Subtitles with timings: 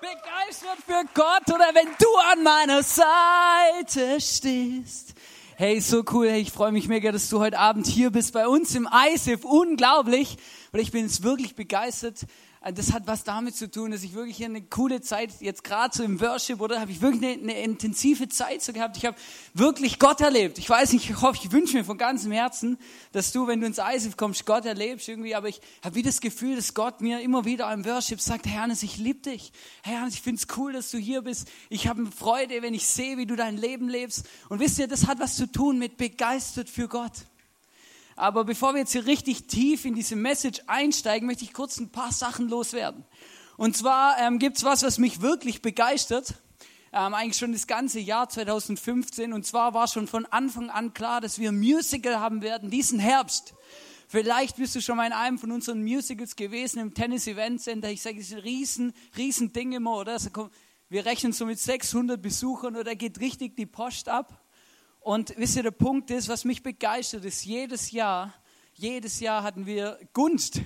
[0.00, 5.14] begeistert für Gott oder wenn du an meiner Seite stehst.
[5.56, 6.30] Hey, so cool.
[6.30, 9.44] Hey, ich freue mich mega, dass du heute Abend hier bist bei uns im ISIF.
[9.44, 10.36] Unglaublich.
[10.72, 12.26] Und ich bin jetzt wirklich begeistert,
[12.60, 16.02] das hat was damit zu tun, dass ich wirklich eine coole Zeit, jetzt gerade so
[16.02, 18.96] im Worship, oder habe ich wirklich eine, eine, intensive Zeit so gehabt.
[18.96, 19.16] Ich habe
[19.54, 20.58] wirklich Gott erlebt.
[20.58, 22.76] Ich weiß nicht, ich hoffe, ich wünsche mir von ganzem Herzen,
[23.12, 25.36] dass du, wenn du ins ISIF kommst, Gott erlebst irgendwie.
[25.36, 28.62] Aber ich habe wie das Gefühl, dass Gott mir immer wieder im Worship sagt, Herr
[28.62, 29.52] Hannes, ich liebe dich.
[29.82, 31.48] Herr Hannes, ich finde es cool, dass du hier bist.
[31.68, 34.26] Ich habe Freude, wenn ich sehe, wie du dein Leben lebst.
[34.48, 37.12] Und wisst ihr, das hat was zu tun mit begeistert für Gott.
[38.18, 41.90] Aber bevor wir jetzt hier richtig tief in diese Message einsteigen, möchte ich kurz ein
[41.90, 43.04] paar Sachen loswerden.
[43.56, 46.34] Und zwar ähm, gibt es was, was mich wirklich begeistert.
[46.92, 49.32] Ähm, eigentlich schon das ganze Jahr 2015.
[49.32, 52.98] Und zwar war schon von Anfang an klar, dass wir ein Musical haben werden diesen
[52.98, 53.54] Herbst.
[54.08, 57.88] Vielleicht bist du schon mal in einem von unseren Musicals gewesen im Tennis Event Center.
[57.88, 60.14] Ich sage, das ist ein riesen, riesen Ding immer, oder?
[60.14, 60.50] Also,
[60.88, 64.44] wir rechnen so mit 600 Besuchern oder geht richtig die Post ab.
[65.08, 68.34] Und wisst ihr, der Punkt ist, was mich begeistert, ist jedes Jahr,
[68.74, 70.60] jedes Jahr hatten wir Gunst.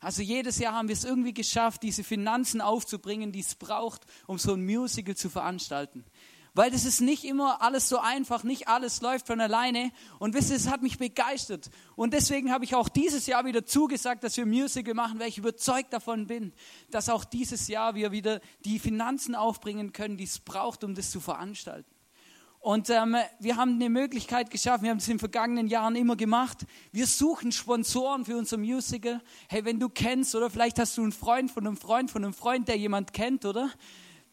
[0.00, 4.36] Also jedes Jahr haben wir es irgendwie geschafft, diese Finanzen aufzubringen, die es braucht, um
[4.36, 6.04] so ein Musical zu veranstalten.
[6.54, 9.92] Weil das ist nicht immer alles so einfach, nicht alles läuft von alleine.
[10.18, 11.70] Und wisst ihr, es hat mich begeistert.
[11.94, 15.38] Und deswegen habe ich auch dieses Jahr wieder zugesagt, dass wir Musical machen, weil ich
[15.38, 16.52] überzeugt davon bin,
[16.90, 21.12] dass auch dieses Jahr wir wieder die Finanzen aufbringen können, die es braucht, um das
[21.12, 21.93] zu veranstalten.
[22.64, 26.16] Und ähm, wir haben eine Möglichkeit geschaffen, wir haben es in den vergangenen Jahren immer
[26.16, 26.64] gemacht.
[26.92, 29.20] Wir suchen Sponsoren für unser Musical.
[29.50, 32.32] Hey, wenn du kennst, oder vielleicht hast du einen Freund von einem Freund von einem
[32.32, 33.68] Freund, der jemand kennt, oder?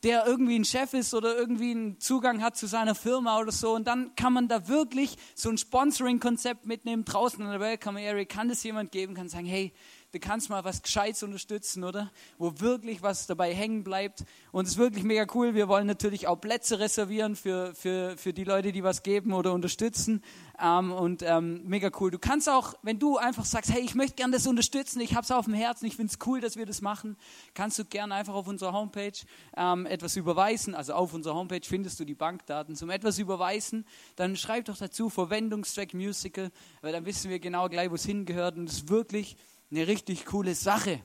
[0.04, 3.76] Der irgendwie ein Chef ist oder irgendwie einen Zugang hat zu seiner Firma oder so.
[3.76, 7.04] Und dann kann man da wirklich so ein Sponsoring-Konzept mitnehmen.
[7.04, 9.74] Draußen in der Welcome Area kann das jemand geben, kann sagen, hey,
[10.12, 12.12] du kannst mal was Gescheites unterstützen, oder?
[12.38, 14.24] Wo wirklich was dabei hängen bleibt.
[14.52, 15.56] Und es ist wirklich mega cool.
[15.56, 19.54] Wir wollen natürlich auch Plätze reservieren für, für, für die Leute, die was geben oder
[19.54, 20.22] unterstützen.
[20.62, 22.12] Ähm, und ähm, mega cool.
[22.12, 25.24] Du kannst auch, wenn du einfach sagst, hey, ich möchte gerne das unterstützen, ich habe
[25.24, 27.18] es auf dem Herzen, ich finde es cool, dass wir das machen,
[27.54, 29.14] kannst du gerne einfach auf unserer Homepage
[29.56, 30.76] ähm, etwas überweisen.
[30.76, 33.86] Also auf unserer Homepage findest du die Bankdaten zum etwas überweisen.
[34.18, 36.52] Dann schreib doch dazu Verwendungstrack Musical,
[36.82, 38.58] weil dann wissen wir genau gleich, wo es hingehört.
[38.58, 39.38] Und es ist wirklich
[39.72, 41.02] eine richtig coole Sache.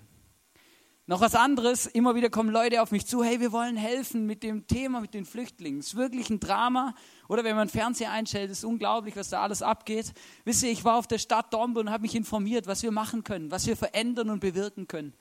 [1.09, 4.43] Noch was anderes, immer wieder kommen Leute auf mich zu, hey, wir wollen helfen mit
[4.43, 5.79] dem Thema, mit den Flüchtlingen.
[5.79, 6.97] Es ist wirklich ein Drama.
[7.29, 10.13] Oder wenn man Fernseher einstellt, ist unglaublich, was da alles abgeht.
[10.45, 13.23] Wisst ihr, ich war auf der Stadt Dornbirn und habe mich informiert, was wir machen
[13.23, 15.15] können, was wir verändern und bewirken können.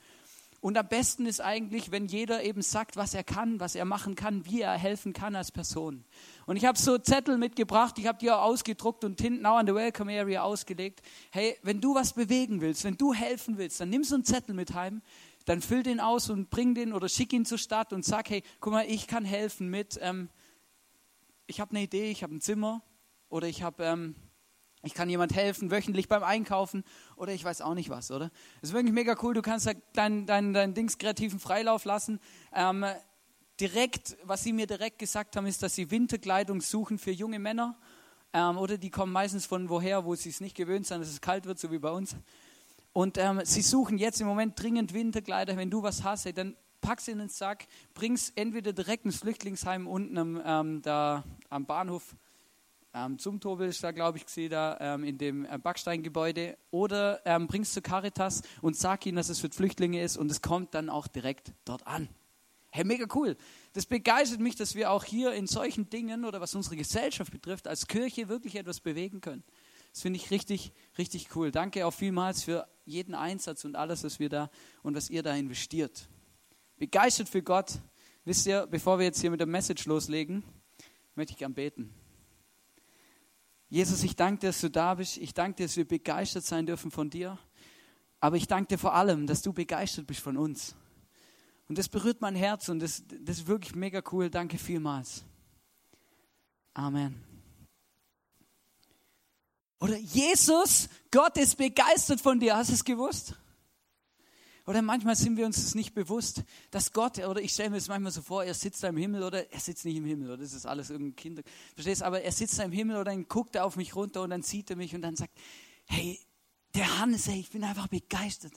[0.66, 4.16] Und am besten ist eigentlich, wenn jeder eben sagt, was er kann, was er machen
[4.16, 6.04] kann, wie er helfen kann als Person.
[6.48, 9.68] Und ich habe so Zettel mitgebracht, ich habe die auch ausgedruckt und hinten auch an
[9.68, 11.04] der Welcome Area ausgelegt.
[11.30, 14.56] Hey, wenn du was bewegen willst, wenn du helfen willst, dann nimm so einen Zettel
[14.56, 15.04] mit heim,
[15.46, 18.42] dann füll den aus und bring den oder schick ihn zur Stadt und sag, hey,
[18.60, 20.30] guck mal, ich kann helfen mit, ähm,
[21.46, 22.82] ich habe eine Idee, ich habe ein Zimmer
[23.30, 24.16] oder ich habe, ähm,
[24.86, 26.84] ich kann jemand helfen wöchentlich beim Einkaufen
[27.16, 28.30] oder ich weiß auch nicht was, oder?
[28.62, 32.20] Das ist wirklich mega cool, du kannst deinen dein, dein Dings kreativen Freilauf lassen.
[32.54, 32.86] Ähm,
[33.60, 37.78] direkt, was sie mir direkt gesagt haben, ist, dass sie Winterkleidung suchen für junge Männer.
[38.34, 41.22] Ähm, oder die kommen meistens von woher, wo sie es nicht gewöhnt sind, dass es
[41.22, 42.16] kalt wird, so wie bei uns.
[42.94, 45.58] Und ähm, sie suchen jetzt im Moment dringend Winterkleider.
[45.58, 49.88] Wenn du was hast, ey, dann pack's in den Sack, bring's entweder direkt ins Flüchtlingsheim
[49.88, 52.16] unten am, ähm, da, am Bahnhof
[52.96, 56.58] ähm, zum Tobel ist da, glaube ich, gesehen, da ähm, in dem äh, Backsteingebäude.
[56.72, 60.42] Oder ähm, bring's zur Caritas und sag ihnen, dass es für Flüchtlinge ist und es
[60.42, 62.08] kommt dann auch direkt dort an.
[62.72, 63.36] Hey, mega cool.
[63.74, 67.68] Das begeistert mich, dass wir auch hier in solchen Dingen oder was unsere Gesellschaft betrifft,
[67.68, 69.44] als Kirche wirklich etwas bewegen können.
[69.92, 71.52] Das finde ich richtig, richtig cool.
[71.52, 74.50] Danke auch vielmals für jeden Einsatz und alles, was wir da
[74.84, 76.08] und was ihr da investiert.
[76.78, 77.80] Begeistert für Gott.
[78.24, 80.44] Wisst ihr, bevor wir jetzt hier mit der Message loslegen,
[81.16, 81.94] möchte ich gern beten.
[83.76, 85.18] Jesus, ich danke dir, dass du da bist.
[85.18, 87.38] Ich danke dir, dass wir begeistert sein dürfen von dir.
[88.22, 90.78] Aber ich danke dir vor allem, dass du begeistert bist von uns.
[91.68, 94.30] Und das berührt mein Herz und das, das ist wirklich mega cool.
[94.30, 95.26] Danke vielmals.
[96.74, 97.22] Amen.
[99.82, 102.56] Oder Jesus, Gott ist begeistert von dir.
[102.56, 103.36] Hast du es gewusst?
[104.66, 107.88] Oder manchmal sind wir uns das nicht bewusst, dass Gott, oder ich stelle mir das
[107.88, 110.38] manchmal so vor, er sitzt da im Himmel oder er sitzt nicht im Himmel, oder
[110.38, 111.42] das ist alles irgendein Kind.
[111.76, 112.02] Verstehst?
[112.02, 114.42] Aber er sitzt da im Himmel oder dann guckt er auf mich runter und dann
[114.42, 115.38] sieht er mich und dann sagt,
[115.86, 116.20] hey,
[116.74, 118.54] der Hannes, hey, ich bin einfach begeistert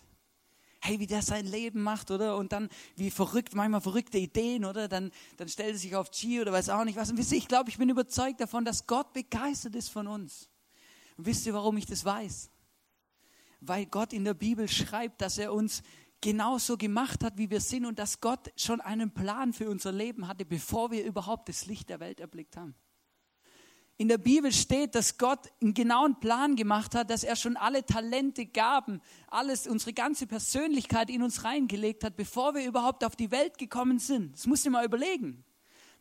[0.81, 2.37] hey, wie der sein Leben macht, oder?
[2.37, 4.88] Und dann, wie verrückt, manchmal verrückte Ideen, oder?
[4.88, 7.11] Dann, dann stellt er sich auf G oder weiß auch nicht was.
[7.11, 10.49] Und wisst ihr, ich glaube, ich bin überzeugt davon, dass Gott begeistert ist von uns.
[11.16, 12.50] Und wisst ihr, warum ich das weiß?
[13.60, 15.82] Weil Gott in der Bibel schreibt, dass er uns
[16.20, 20.26] genauso gemacht hat, wie wir sind und dass Gott schon einen Plan für unser Leben
[20.26, 22.75] hatte, bevor wir überhaupt das Licht der Welt erblickt haben.
[24.00, 27.84] In der Bibel steht, dass Gott einen genauen Plan gemacht hat, dass er schon alle
[27.84, 33.32] Talente, Gaben, alles, unsere ganze Persönlichkeit in uns reingelegt hat, bevor wir überhaupt auf die
[33.32, 34.34] Welt gekommen sind.
[34.34, 35.44] Das musst du mal überlegen.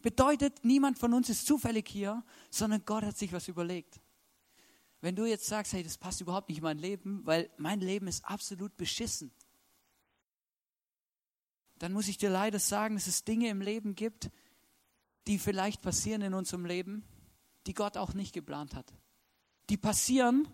[0.03, 3.99] Bedeutet, niemand von uns ist zufällig hier, sondern Gott hat sich was überlegt.
[5.01, 8.07] Wenn du jetzt sagst, hey, das passt überhaupt nicht in mein Leben, weil mein Leben
[8.07, 9.31] ist absolut beschissen,
[11.79, 14.31] dann muss ich dir leider sagen, dass es Dinge im Leben gibt,
[15.27, 17.03] die vielleicht passieren in unserem Leben,
[17.67, 18.93] die Gott auch nicht geplant hat.
[19.69, 20.47] Die passieren,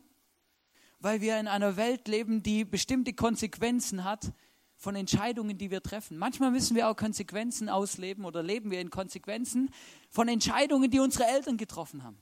[0.99, 4.33] weil wir in einer Welt leben, die bestimmte Konsequenzen hat
[4.75, 6.17] von Entscheidungen, die wir treffen.
[6.17, 9.69] Manchmal müssen wir auch Konsequenzen ausleben oder leben wir in Konsequenzen
[10.09, 12.17] von Entscheidungen, die unsere Eltern getroffen haben.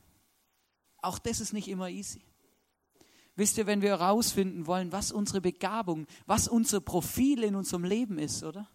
[1.01, 2.21] Auch das ist nicht immer easy.
[3.36, 8.19] Wisst ihr, wenn wir herausfinden wollen, was unsere Begabung, was unser Profil in unserem Leben
[8.19, 8.69] ist, oder?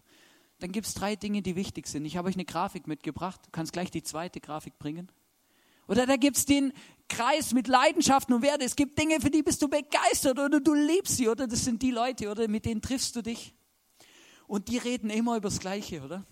[0.59, 2.05] Dann gibt es drei Dinge, die wichtig sind.
[2.05, 3.39] Ich habe euch eine Grafik mitgebracht.
[3.45, 5.11] Du kannst gleich die zweite Grafik bringen.
[5.87, 6.73] Oder da gibt es den
[7.07, 8.65] Kreis mit Leidenschaften und Werte.
[8.65, 11.47] Es gibt Dinge, für die bist du begeistert oder du liebst sie, oder?
[11.47, 12.47] Das sind die Leute, oder?
[12.47, 13.55] Mit denen triffst du dich.
[14.47, 16.25] Und die reden immer über das Gleiche, oder?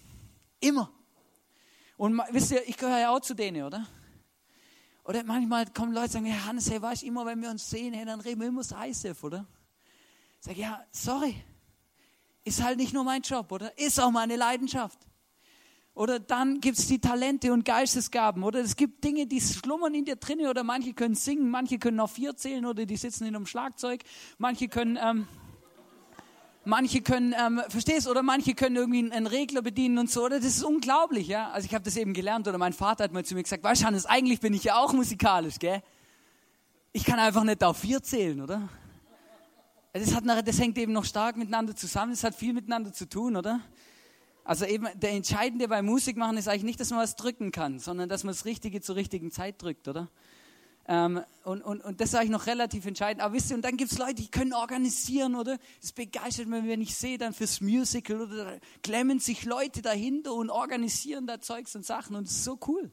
[0.59, 0.91] Immer.
[1.97, 3.87] Und wisst ihr, ich gehöre ja auch zu denen, oder?
[5.05, 7.69] Oder manchmal kommen Leute und sagen, hey Hannes, hey, weißt du, immer wenn wir uns
[7.69, 9.45] sehen, hey, dann reden wir immer das ISF, oder?
[10.39, 11.35] Ich sage, ja, sorry.
[12.43, 13.77] Ist halt nicht nur mein Job, oder?
[13.77, 14.99] Ist auch meine Leidenschaft.
[15.93, 18.43] Oder dann gibt es die Talente und Geistesgaben.
[18.43, 20.45] Oder es gibt Dinge, die schlummern in dir drin.
[20.45, 24.01] Oder manche können singen, manche können auf vier zählen oder die sitzen in einem Schlagzeug.
[24.37, 25.27] Manche können, ähm,
[26.65, 30.25] manche können, ähm, verstehst Oder manche können irgendwie einen Regler bedienen und so.
[30.25, 31.49] Oder das ist unglaublich, ja.
[31.51, 32.47] Also ich habe das eben gelernt.
[32.47, 34.77] Oder mein Vater hat mal zu mir gesagt, weißt du, Hannes, eigentlich bin ich ja
[34.77, 35.81] auch musikalisch, gell?
[36.91, 38.69] Ich kann einfach nicht auf vier zählen, oder?
[39.93, 42.11] Das, hat, das hängt eben noch stark miteinander zusammen.
[42.11, 43.61] Das hat viel miteinander zu tun, oder?
[44.43, 47.79] Also eben der Entscheidende beim Musik machen ist eigentlich nicht, dass man was drücken kann,
[47.79, 50.09] sondern dass man das Richtige zur richtigen Zeit drückt, oder?
[50.87, 53.23] Ähm, und, und, und das ist eigentlich noch relativ entscheidend.
[53.23, 55.57] Aber wisst ihr, und dann gibt es Leute, die können organisieren, oder?
[55.81, 60.33] Das begeistert mich, wenn ich sehe, dann fürs Musical, oder da klemmen sich Leute dahinter
[60.33, 62.91] und organisieren da Zeugs und Sachen und es ist so cool.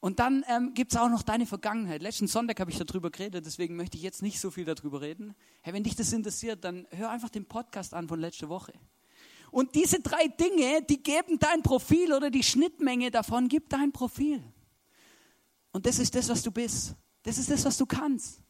[0.00, 2.02] Und dann ähm, gibt es auch noch deine Vergangenheit.
[2.02, 5.34] Letzten Sonntag habe ich darüber geredet, deswegen möchte ich jetzt nicht so viel darüber reden.
[5.62, 8.72] Hey, wenn dich das interessiert, dann hör einfach den Podcast an von letzter Woche.
[9.50, 14.42] Und diese drei Dinge, die geben dein Profil oder die Schnittmenge davon gibt dein Profil.
[15.76, 16.94] Und das ist das, was du bist.
[17.22, 18.40] Das ist das, was du kannst.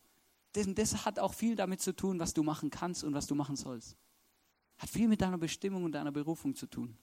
[0.52, 3.34] Das, das hat auch viel damit zu tun, was du machen kannst und was du
[3.34, 3.96] machen sollst.
[4.78, 6.96] Hat viel mit deiner Bestimmung und deiner Berufung zu tun.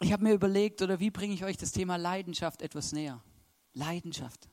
[0.00, 3.24] Ich habe mir überlegt, oder wie bringe ich euch das Thema Leidenschaft etwas näher?
[3.72, 4.50] Leidenschaft.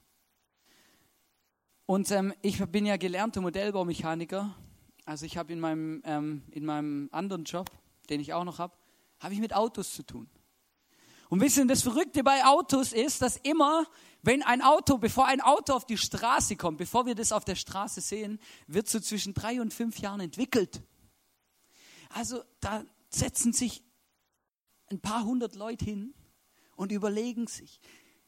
[1.87, 4.55] Und ähm, ich bin ja gelernter Modellbaumechaniker
[5.03, 7.69] also ich habe in meinem, ähm, in meinem anderen Job,
[8.09, 8.73] den ich auch noch habe,
[9.19, 10.29] habe ich mit Autos zu tun.
[11.31, 13.87] Und wissen, das Verrückte bei Autos ist, dass immer,
[14.21, 17.55] wenn ein Auto, bevor ein Auto auf die Straße kommt, bevor wir das auf der
[17.55, 18.37] Straße sehen,
[18.67, 20.83] wird so zwischen drei und fünf Jahren entwickelt.
[22.09, 23.81] Also da setzen sich
[24.87, 26.13] ein paar hundert Leute hin
[26.75, 27.79] und überlegen sich,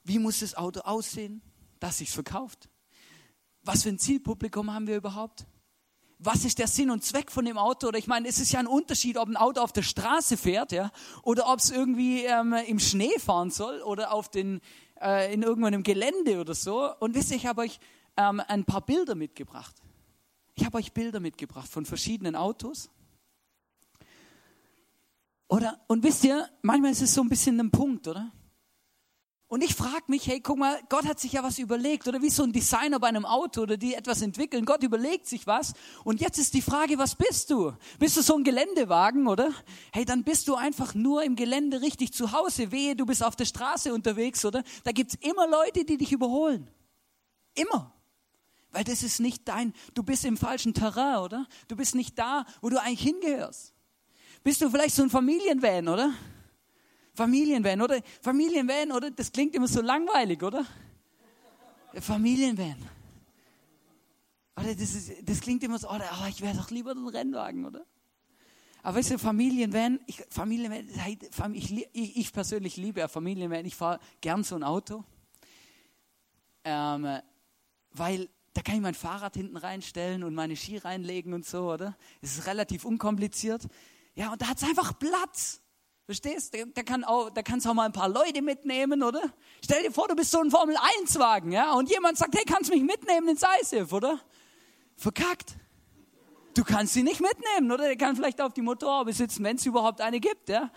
[0.05, 1.41] wie muss das Auto aussehen,
[1.81, 2.69] dass sich's verkauft?
[3.63, 5.45] Was für ein Zielpublikum haben wir überhaupt?
[6.25, 7.87] Was ist der Sinn und Zweck von dem Auto?
[7.87, 10.71] Oder ich meine, es ist ja ein Unterschied, ob ein Auto auf der Straße fährt,
[10.71, 14.61] ja, oder ob es irgendwie ähm, im Schnee fahren soll oder auf den,
[15.01, 16.89] äh, in irgendeinem Gelände oder so.
[16.99, 17.79] Und wisst ihr, ich habe euch
[18.17, 19.75] ähm, ein paar Bilder mitgebracht.
[20.55, 22.89] Ich habe euch Bilder mitgebracht von verschiedenen Autos.
[25.47, 28.31] Oder, und wisst ihr, manchmal ist es so ein bisschen ein Punkt, oder?
[29.53, 32.31] Und ich frage mich, hey, guck mal, Gott hat sich ja was überlegt, oder wie
[32.31, 34.65] so ein Designer bei einem Auto oder die etwas entwickeln.
[34.65, 35.73] Gott überlegt sich was.
[36.03, 37.71] Und jetzt ist die Frage, was bist du?
[37.99, 39.53] Bist du so ein Geländewagen, oder?
[39.91, 42.71] Hey, dann bist du einfach nur im Gelände richtig zu Hause.
[42.71, 44.63] Wehe, du bist auf der Straße unterwegs, oder?
[44.85, 46.67] Da gibt's immer Leute, die dich überholen.
[47.53, 47.93] Immer.
[48.71, 51.47] Weil das ist nicht dein, du bist im falschen Terrain, oder?
[51.67, 53.71] Du bist nicht da, wo du eigentlich hingehörst.
[54.43, 56.11] Bist du vielleicht so ein Familienvan, oder?
[57.13, 58.01] Familienvan, oder?
[58.21, 59.11] Familienvan, oder?
[59.11, 60.65] Das klingt immer so langweilig, oder?
[61.99, 62.75] Familienvan.
[64.55, 67.65] Oder das, ist, das klingt immer so, oder, oh, ich wäre doch lieber ein Rennwagen,
[67.65, 67.85] oder?
[68.83, 73.99] Aber weißt du, Familienvan, ich, Familienvan, ich, ich, ich persönlich liebe ja Familienvan, ich fahre
[74.19, 75.03] gern so ein Auto,
[76.65, 77.19] ähm,
[77.91, 81.97] weil da kann ich mein Fahrrad hinten reinstellen und meine Ski reinlegen und so, oder?
[82.21, 83.67] Es ist relativ unkompliziert.
[84.15, 85.62] Ja, und da hat es einfach Platz.
[86.05, 86.53] Verstehst?
[86.53, 89.21] Da, da, kann auch, da kannst du auch mal ein paar Leute mitnehmen, oder?
[89.63, 92.75] Stell dir vor, du bist so ein Formel-1-Wagen, ja, und jemand sagt, hey, kannst du
[92.75, 94.19] mich mitnehmen ins ISIF, oder?
[94.95, 95.55] verkackt.
[96.55, 97.85] Du kannst sie nicht mitnehmen, oder?
[97.85, 100.71] Der kann vielleicht auf die Motorhaube sitzen, wenn es überhaupt eine gibt, ja?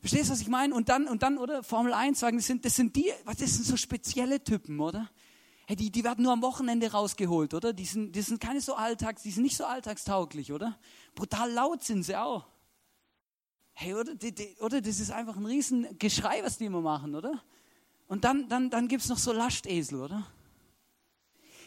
[0.00, 0.74] Verstehst du, was ich meine?
[0.74, 1.62] Und dann, und dann, oder?
[1.62, 5.10] Formel 1 sagen, das sind, das sind die, was, das sind so spezielle Typen, oder?
[5.66, 7.72] Hey, die, die werden nur am Wochenende rausgeholt, oder?
[7.72, 10.78] Die sind, die sind keine so alltags, die sind nicht so alltagstauglich, oder?
[11.14, 12.46] Brutal laut sind sie auch.
[13.74, 14.14] Hey, oder?
[14.14, 14.80] Die, die, oder?
[14.80, 17.42] Das ist einfach ein riesen Geschrei, was die immer machen, oder?
[18.06, 20.26] Und dann, dann, dann gibt es noch so Lastesel, oder?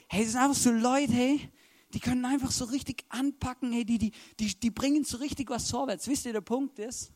[0.07, 1.51] Hey, das sind einfach so Leute, hey,
[1.93, 5.69] die können einfach so richtig anpacken, hey, die, die, die, die bringen so richtig was
[5.69, 6.07] vorwärts.
[6.07, 7.11] Wisst ihr, der Punkt ist,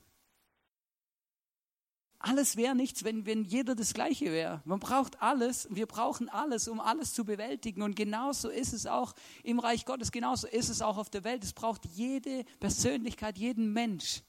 [2.20, 4.62] alles wäre nichts, wenn, wenn jeder das Gleiche wäre.
[4.66, 7.82] Man braucht alles, wir brauchen alles, um alles zu bewältigen.
[7.82, 11.44] Und genauso ist es auch im Reich Gottes, genauso ist es auch auf der Welt.
[11.44, 14.22] Es braucht jede Persönlichkeit, jeden Mensch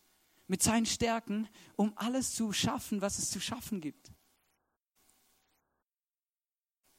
[0.47, 4.13] mit seinen Stärken, um alles zu schaffen, was es zu schaffen gibt.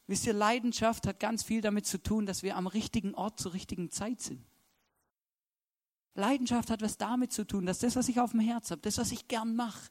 [0.07, 3.53] Wisst ihr, Leidenschaft hat ganz viel damit zu tun, dass wir am richtigen Ort zur
[3.53, 4.45] richtigen Zeit sind.
[6.15, 8.97] Leidenschaft hat was damit zu tun, dass das, was ich auf dem Herz habe, das,
[8.97, 9.89] was ich gern mache,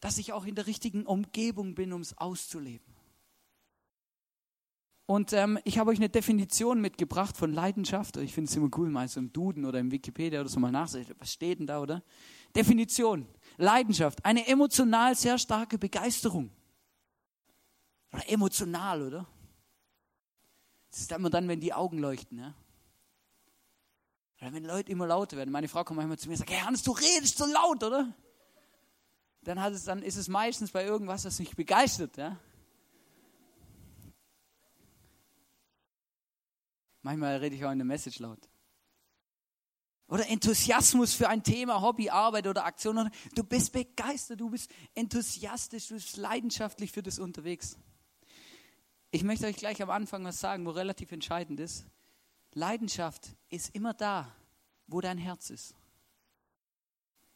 [0.00, 2.91] dass ich auch in der richtigen Umgebung bin, um es auszuleben.
[5.12, 8.16] Und ähm, ich habe euch eine Definition mitgebracht von Leidenschaft.
[8.16, 10.72] Ich finde es immer cool, mal so im Duden oder im Wikipedia oder so mal
[10.72, 11.06] nachsehen.
[11.18, 12.02] Was steht denn da, oder?
[12.56, 13.28] Definition.
[13.58, 14.24] Leidenschaft.
[14.24, 16.50] Eine emotional sehr starke Begeisterung.
[18.10, 19.26] Oder emotional, oder?
[20.90, 22.38] Das ist immer dann, wenn die Augen leuchten.
[22.38, 22.54] Ja?
[24.40, 25.50] Oder wenn Leute immer lauter werden.
[25.50, 28.16] Meine Frau kommt manchmal zu mir und sagt, hey Hans, du redest so laut, oder?
[29.42, 32.16] Dann, hat es, dann ist es meistens bei irgendwas, das mich begeistert.
[32.16, 32.38] Ja?
[37.02, 38.48] Manchmal rede ich auch in der Message laut.
[40.08, 43.10] Oder Enthusiasmus für ein Thema, Hobby, Arbeit oder Aktion.
[43.34, 47.78] Du bist begeistert, du bist enthusiastisch, du bist leidenschaftlich für das unterwegs.
[49.10, 51.86] Ich möchte euch gleich am Anfang was sagen, wo relativ entscheidend ist.
[52.54, 54.34] Leidenschaft ist immer da,
[54.86, 55.74] wo dein Herz ist.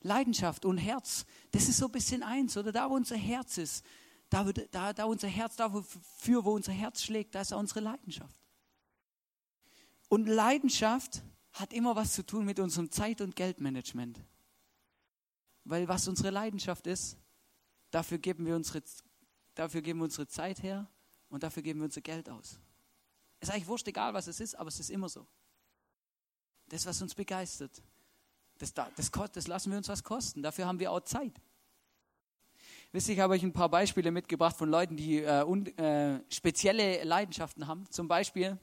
[0.00, 3.84] Leidenschaft und Herz, das ist so ein bisschen eins, oder da, wo unser Herz ist,
[4.28, 5.70] da, da, da unser Herz, da
[6.18, 8.36] für wo unser Herz schlägt, da ist auch unsere Leidenschaft.
[10.08, 11.22] Und Leidenschaft
[11.52, 14.20] hat immer was zu tun mit unserem Zeit- und Geldmanagement.
[15.64, 17.16] Weil was unsere Leidenschaft ist,
[17.90, 18.82] dafür geben wir unsere,
[19.54, 20.88] dafür geben wir unsere Zeit her,
[21.28, 22.58] und dafür geben wir unser Geld aus.
[23.40, 25.26] Es ist eigentlich wurscht, egal was es ist, aber es ist immer so.
[26.68, 27.82] Das, was uns begeistert,
[28.58, 30.42] das, das, das lassen wir uns was kosten.
[30.42, 31.34] Dafür haben wir auch Zeit.
[32.92, 36.22] Wisst ihr, ich habe euch ein paar Beispiele mitgebracht von Leuten, die äh, un, äh,
[36.32, 37.88] spezielle Leidenschaften haben.
[37.90, 38.58] Zum Beispiel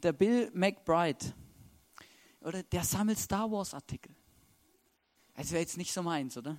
[0.00, 1.34] der Bill McBride.
[2.40, 4.14] Oder der sammelt Star Wars Artikel.
[5.36, 6.56] Das wäre jetzt nicht so meins, oder?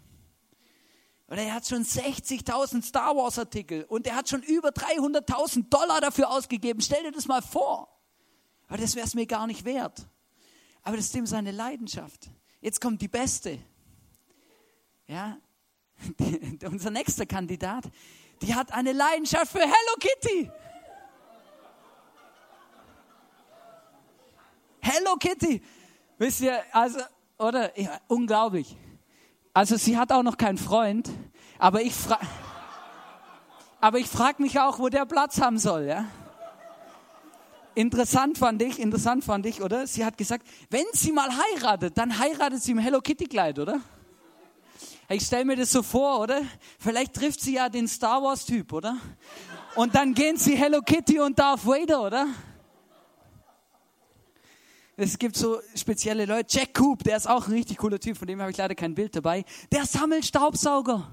[1.27, 6.01] Und er hat schon 60.000 Star Wars Artikel und er hat schon über 300.000 Dollar
[6.01, 6.81] dafür ausgegeben.
[6.81, 7.87] Stell dir das mal vor.
[8.67, 10.07] Aber das wäre es mir gar nicht wert.
[10.81, 12.29] Aber das ist ihm seine Leidenschaft.
[12.59, 13.59] Jetzt kommt die beste.
[15.07, 15.37] Ja,
[16.65, 17.85] unser nächster Kandidat,
[18.41, 20.51] die hat eine Leidenschaft für Hello Kitty.
[24.81, 25.61] Hello Kitty.
[26.17, 26.99] Wisst ihr, also,
[27.37, 27.79] oder?
[27.79, 28.75] Ja, unglaublich.
[29.53, 31.09] Also sie hat auch noch keinen Freund,
[31.59, 32.25] aber ich frage
[33.83, 36.05] aber ich frage mich auch, wo der Platz haben soll, ja?
[37.73, 39.87] Interessant fand ich, interessant fand ich, oder?
[39.87, 43.81] Sie hat gesagt, wenn sie mal heiratet, dann heiratet sie im Hello Kitty Kleid, oder?
[45.09, 46.41] Ich stelle mir das so vor, oder?
[46.77, 48.97] Vielleicht trifft sie ja den Star Wars Typ, oder?
[49.75, 52.27] Und dann gehen sie Hello Kitty und Darth Vader, oder?
[55.03, 56.45] Es gibt so spezielle Leute.
[56.55, 58.93] Jack Coop, der ist auch ein richtig cooler Typ, von dem habe ich leider kein
[58.93, 59.45] Bild dabei.
[59.71, 61.09] Der sammelt Staubsauger.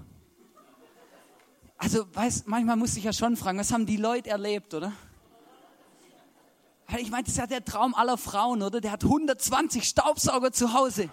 [1.79, 4.93] Also, weiß, manchmal muss ich ja schon fragen, was haben die Leute erlebt, oder?
[6.99, 8.83] Ich meine, das ist ja der Traum aller Frauen, oder?
[8.83, 11.09] Der hat 120 Staubsauger zu Hause.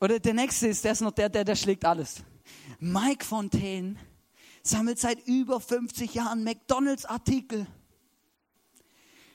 [0.00, 2.24] Oder der nächste ist, der ist noch der, der, der schlägt alles.
[2.80, 3.94] Mike Fontaine
[4.64, 7.68] sammelt seit über 50 Jahren McDonalds-Artikel.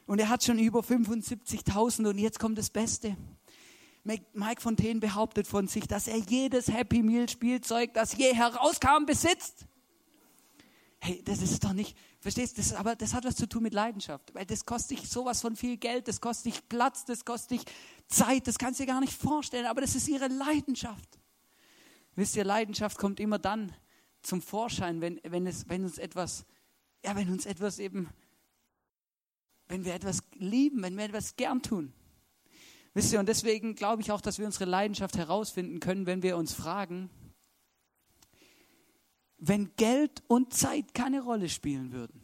[0.06, 3.18] Und er hat schon über 75.000 und jetzt kommt das Beste.
[4.04, 9.66] Mike Fontaine behauptet von sich, dass er jedes Happy Meal Spielzeug, das je herauskam, besitzt.
[11.00, 13.74] Hey, das ist doch nicht, verstehst du, das, aber das hat was zu tun mit
[13.74, 17.52] Leidenschaft, weil das kostet dich sowas von viel Geld, das kostet dich Platz, das kostet
[17.52, 17.66] dich
[18.08, 21.20] Zeit, das kannst du dir gar nicht vorstellen, aber das ist ihre Leidenschaft.
[22.16, 23.72] Wisst ihr, Leidenschaft kommt immer dann
[24.22, 26.46] zum Vorschein, wenn, wenn, es, wenn uns etwas,
[27.04, 28.10] ja, wenn uns etwas eben
[29.68, 31.94] wenn wir etwas lieben, wenn wir etwas gern tun.
[32.94, 36.38] Wisst ihr, und deswegen glaube ich auch, dass wir unsere Leidenschaft herausfinden können, wenn wir
[36.38, 37.10] uns fragen,
[39.38, 42.22] wenn Geld und Zeit keine Rolle spielen würden.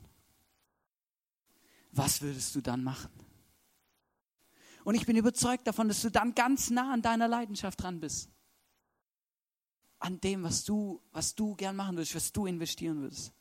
[1.93, 3.11] was würdest du dann machen?
[4.85, 8.29] Und ich bin überzeugt davon, dass du dann ganz nah an deiner Leidenschaft dran bist.
[9.99, 13.33] An dem, was du, was du gern machen würdest, was du investieren würdest.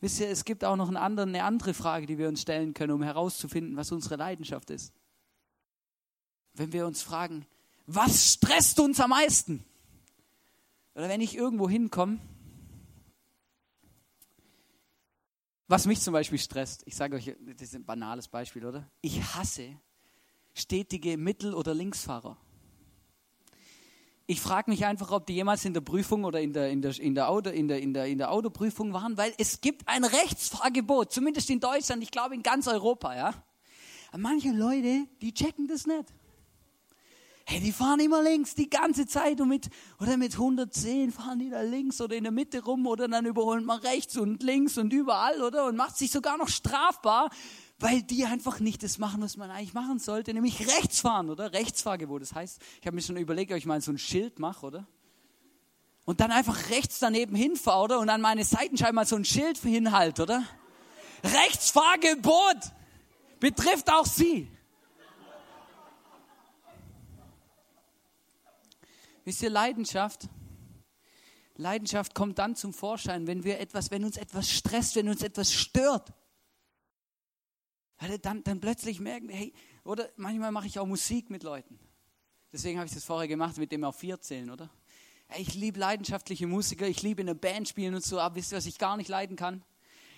[0.00, 3.02] Wisst ihr, es gibt auch noch eine andere, Frage, die wir uns stellen können, um
[3.02, 4.92] herauszufinden, was unsere Leidenschaft ist.
[6.54, 7.46] Wenn wir uns fragen,
[7.86, 9.64] was stresst uns am meisten?
[10.94, 12.18] Oder wenn ich irgendwo hinkomme,
[15.66, 18.88] was mich zum Beispiel stresst, ich sage euch, das ist ein banales Beispiel, oder?
[19.00, 19.78] Ich hasse
[20.54, 22.36] stetige Mittel- oder Linksfahrer.
[24.30, 27.00] Ich frage mich einfach, ob die jemals in der Prüfung oder in der, in, der,
[27.00, 30.04] in, der Auto, in, der, in, der, in der Autoprüfung waren, weil es gibt ein
[30.04, 33.32] Rechtsfahrgebot, zumindest in Deutschland, ich glaube in ganz Europa, ja.
[34.14, 36.12] Manche Leute, die checken das nicht.
[37.46, 41.48] Hey, die fahren immer links die ganze Zeit und mit, oder mit 110 fahren die
[41.48, 44.92] da links oder in der Mitte rum oder dann überholen man rechts und links und
[44.92, 45.64] überall, oder?
[45.64, 47.30] Und macht sich sogar noch strafbar,
[47.78, 51.52] weil die einfach nicht das machen, was man eigentlich machen sollte, nämlich rechts fahren, oder?
[51.52, 52.22] Rechtsfahrgebot.
[52.22, 54.86] Das heißt, ich habe mir schon überlegt, ob ich mal so ein Schild mache, oder?
[56.04, 57.98] Und dann einfach rechts daneben hinfahre, oder?
[58.00, 60.42] Und an meine Seitenscheibe mal so ein Schild hinhalte, oder?
[61.22, 62.56] Rechtsfahrgebot
[63.38, 64.50] betrifft auch Sie.
[69.24, 70.28] Wisst ihr, Leidenschaft?
[71.56, 75.52] Leidenschaft kommt dann zum Vorschein, wenn wir etwas, wenn uns etwas stresst, wenn uns etwas
[75.52, 76.12] stört.
[78.22, 79.52] Dann, dann plötzlich merken, hey,
[79.84, 81.78] oder manchmal mache ich auch Musik mit Leuten.
[82.52, 84.70] Deswegen habe ich das vorher gemacht mit dem auf vier zählen, oder?
[85.26, 88.52] Hey, ich liebe leidenschaftliche Musiker, ich liebe in einer Band spielen und so, aber wisst
[88.52, 89.62] ihr, was ich gar nicht leiden kann?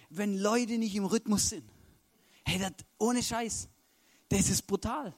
[0.09, 1.69] Wenn Leute nicht im Rhythmus sind.
[2.45, 3.69] Hey, das, ohne Scheiß,
[4.29, 5.15] das ist brutal.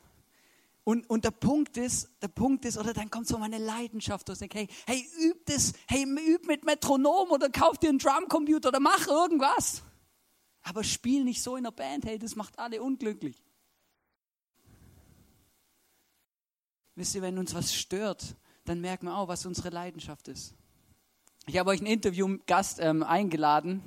[0.85, 4.40] Und, und der Punkt ist, der Punkt ist, oder dann kommt so meine Leidenschaft aus,
[4.40, 9.07] hey, hey, üb das, hey, üb mit Metronom oder kauf dir einen Drumcomputer oder mach
[9.07, 9.83] irgendwas.
[10.62, 13.42] Aber spiel nicht so in der Band, hey, das macht alle unglücklich.
[16.95, 20.54] Wisst ihr, wenn uns was stört, dann merken wir auch, was unsere Leidenschaft ist.
[21.47, 23.82] Ich habe euch einen Interviewgast ähm, eingeladen.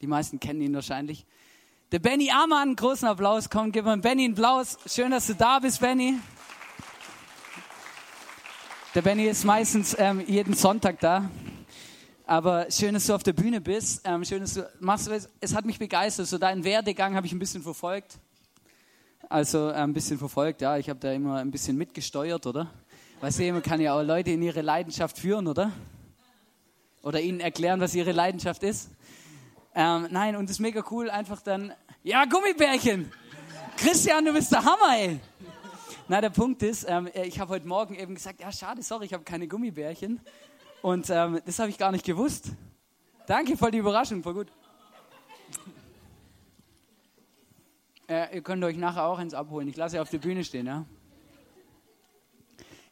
[0.00, 1.24] Die meisten kennen ihn wahrscheinlich.
[1.92, 3.48] Der Benny Amann, großen Applaus.
[3.48, 4.76] Komm, gib mal Benny einen Applaus.
[4.86, 6.18] Schön, dass du da bist, Benny.
[8.94, 11.30] Der Benny ist meistens ähm, jeden Sonntag da.
[12.32, 14.00] Aber schön, dass du auf der Bühne bist.
[14.04, 15.10] Ähm, schön, dass du machst.
[15.42, 16.26] Es hat mich begeistert.
[16.26, 18.16] So deinen Werdegang habe ich ein bisschen verfolgt.
[19.28, 20.78] Also äh, ein bisschen verfolgt, ja.
[20.78, 22.70] Ich habe da immer ein bisschen mitgesteuert, oder?
[23.20, 25.72] Weißt du, man kann ja auch Leute in ihre Leidenschaft führen, oder?
[27.02, 28.88] Oder ihnen erklären, was ihre Leidenschaft ist.
[29.74, 33.12] Ähm, nein, und es ist mega cool, einfach dann, ja, Gummibärchen!
[33.76, 35.20] Christian, du bist der Hammer, ey!
[36.08, 39.12] Na, der Punkt ist, ähm, ich habe heute Morgen eben gesagt, ja, schade, sorry, ich
[39.12, 40.18] habe keine Gummibärchen.
[40.82, 42.50] Und ähm, das habe ich gar nicht gewusst.
[43.26, 44.48] Danke, voll die Überraschung, voll gut.
[48.08, 49.68] Äh, ihr könnt euch nachher auch eins abholen.
[49.68, 50.84] Ich lasse auf der Bühne stehen, ja.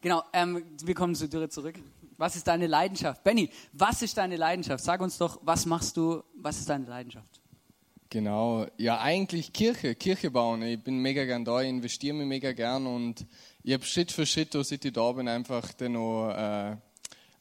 [0.01, 1.75] Genau, ähm, wir kommen zu dir zurück.
[2.17, 3.25] Was ist deine Leidenschaft?
[3.25, 4.85] Benny, was ist deine Leidenschaft?
[4.85, 7.41] Sag uns doch, was machst du, was ist deine Leidenschaft?
[8.09, 10.63] Genau, ja eigentlich Kirche, Kirche bauen.
[10.63, 13.27] Ich bin mega gern da, investiere mich mega gern und
[13.63, 16.77] ich habe Schritt für Schritt, seit ich da bin, einfach den noch äh,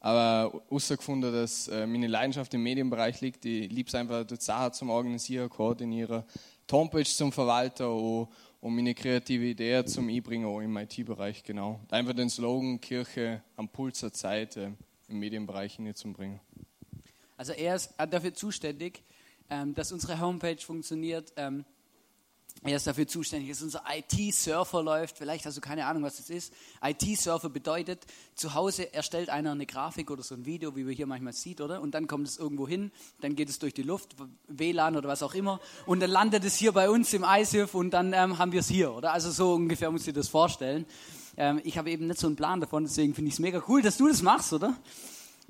[0.00, 3.44] aber herausgefunden, dass äh, meine Leidenschaft im Medienbereich liegt.
[3.44, 6.24] Ich liebe es einfach, die Sachen zum Organisieren, Koordinieren,
[6.68, 8.28] die Homepage zum Verwalten und,
[8.62, 11.80] meine kreative Idee zum Einbringen auch im IT-Bereich, genau.
[11.90, 14.70] Einfach den Slogan Kirche am Puls der Zeit äh,
[15.08, 16.40] im Medienbereich hinzubringen.
[17.36, 19.02] Also er ist dafür zuständig,
[19.48, 21.64] ähm, dass unsere Homepage funktioniert, ähm,
[22.62, 25.16] er ist dafür zuständig, dass unser IT-Surfer läuft.
[25.16, 26.52] Vielleicht hast du keine Ahnung, was das ist.
[26.82, 31.06] IT-Surfer bedeutet, zu Hause erstellt einer eine Grafik oder so ein Video, wie wir hier
[31.06, 31.80] manchmal sieht, oder?
[31.80, 32.90] Und dann kommt es irgendwo hin,
[33.22, 34.14] dann geht es durch die Luft,
[34.48, 37.92] WLAN oder was auch immer, und dann landet es hier bei uns im ISIF und
[37.92, 39.14] dann ähm, haben wir es hier, oder?
[39.14, 40.84] Also so ungefähr muss ich dir das vorstellen.
[41.38, 43.80] Ähm, ich habe eben nicht so einen Plan davon, deswegen finde ich es mega cool,
[43.80, 44.76] dass du das machst, oder?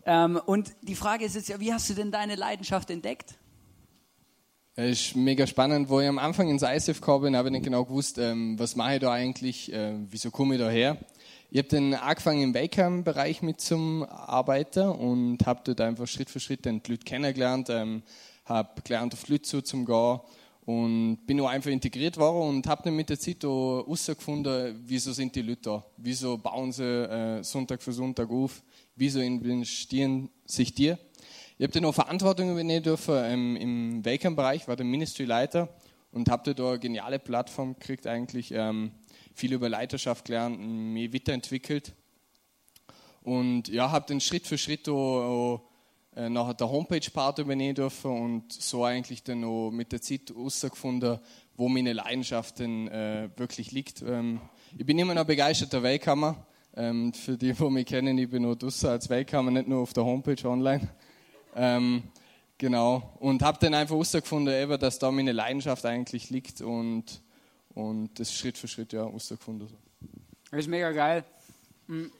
[0.05, 3.35] Ähm, und die Frage ist jetzt ja, wie hast du denn deine Leidenschaft entdeckt?
[4.76, 7.64] Es ist mega spannend, wo ich am Anfang ins ISF gekommen bin, habe ich nicht
[7.64, 10.96] genau gewusst, ähm, was mache ich da eigentlich, äh, wieso komme ich da her.
[11.50, 16.38] Ich habe dann angefangen im Wacom-Bereich mit zum Arbeiten und habe dort einfach Schritt für
[16.38, 18.04] Schritt den Leute kennengelernt, ähm,
[18.44, 20.20] habe gelernt, auf Leute zu zum gehen
[20.66, 25.12] und bin auch einfach integriert worden und habe dann mit der Zeit auch herausgefunden, wieso
[25.12, 28.62] sind die Leute da, wieso bauen sie äh, Sonntag für Sonntag auf,
[28.94, 30.96] wieso investieren sich dir.
[31.61, 35.68] Ich habe dann auch Verantwortung übernehmen dürfen ähm, im Welcome-Bereich, war der Ministry-Leiter
[36.11, 38.92] und habe da eine geniale Plattform gekriegt, eigentlich ähm,
[39.35, 41.92] viel über Leiterschaft gelernt, mich weiterentwickelt
[43.20, 45.61] und ja, habe dann Schritt für Schritt auch,
[46.16, 51.18] auch nachher der Homepage-Part übernehmen dürfen und so eigentlich dann auch mit der Zeit herausgefunden,
[51.59, 54.01] wo meine Leidenschaft denn äh, wirklich liegt.
[54.01, 54.40] Ähm,
[54.79, 56.46] ich bin immer noch begeisterter Weltkammer.
[56.75, 59.92] Ähm, für die, die mich kennen, ich bin nur draußen als Weltkammer, nicht nur auf
[59.92, 60.88] der Homepage online.
[61.54, 62.02] Ähm,
[62.58, 63.16] genau.
[63.18, 67.04] Und habe dann einfach herausgefunden, dass da meine Leidenschaft eigentlich liegt und,
[67.74, 69.68] und das Schritt für Schritt ja herausgefunden.
[70.50, 71.24] Das ist mega geil.
[71.86, 72.10] Hm.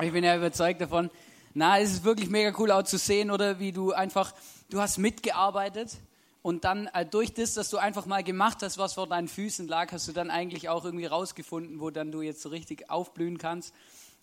[0.00, 1.10] Ich bin ja überzeugt davon.
[1.54, 4.32] Na, es ist wirklich mega cool auch zu sehen, oder wie du einfach,
[4.70, 5.96] du hast mitgearbeitet
[6.42, 9.66] und dann äh, durch das, dass du einfach mal gemacht hast, was vor deinen Füßen
[9.66, 13.38] lag, hast du dann eigentlich auch irgendwie rausgefunden, wo dann du jetzt so richtig aufblühen
[13.38, 13.74] kannst.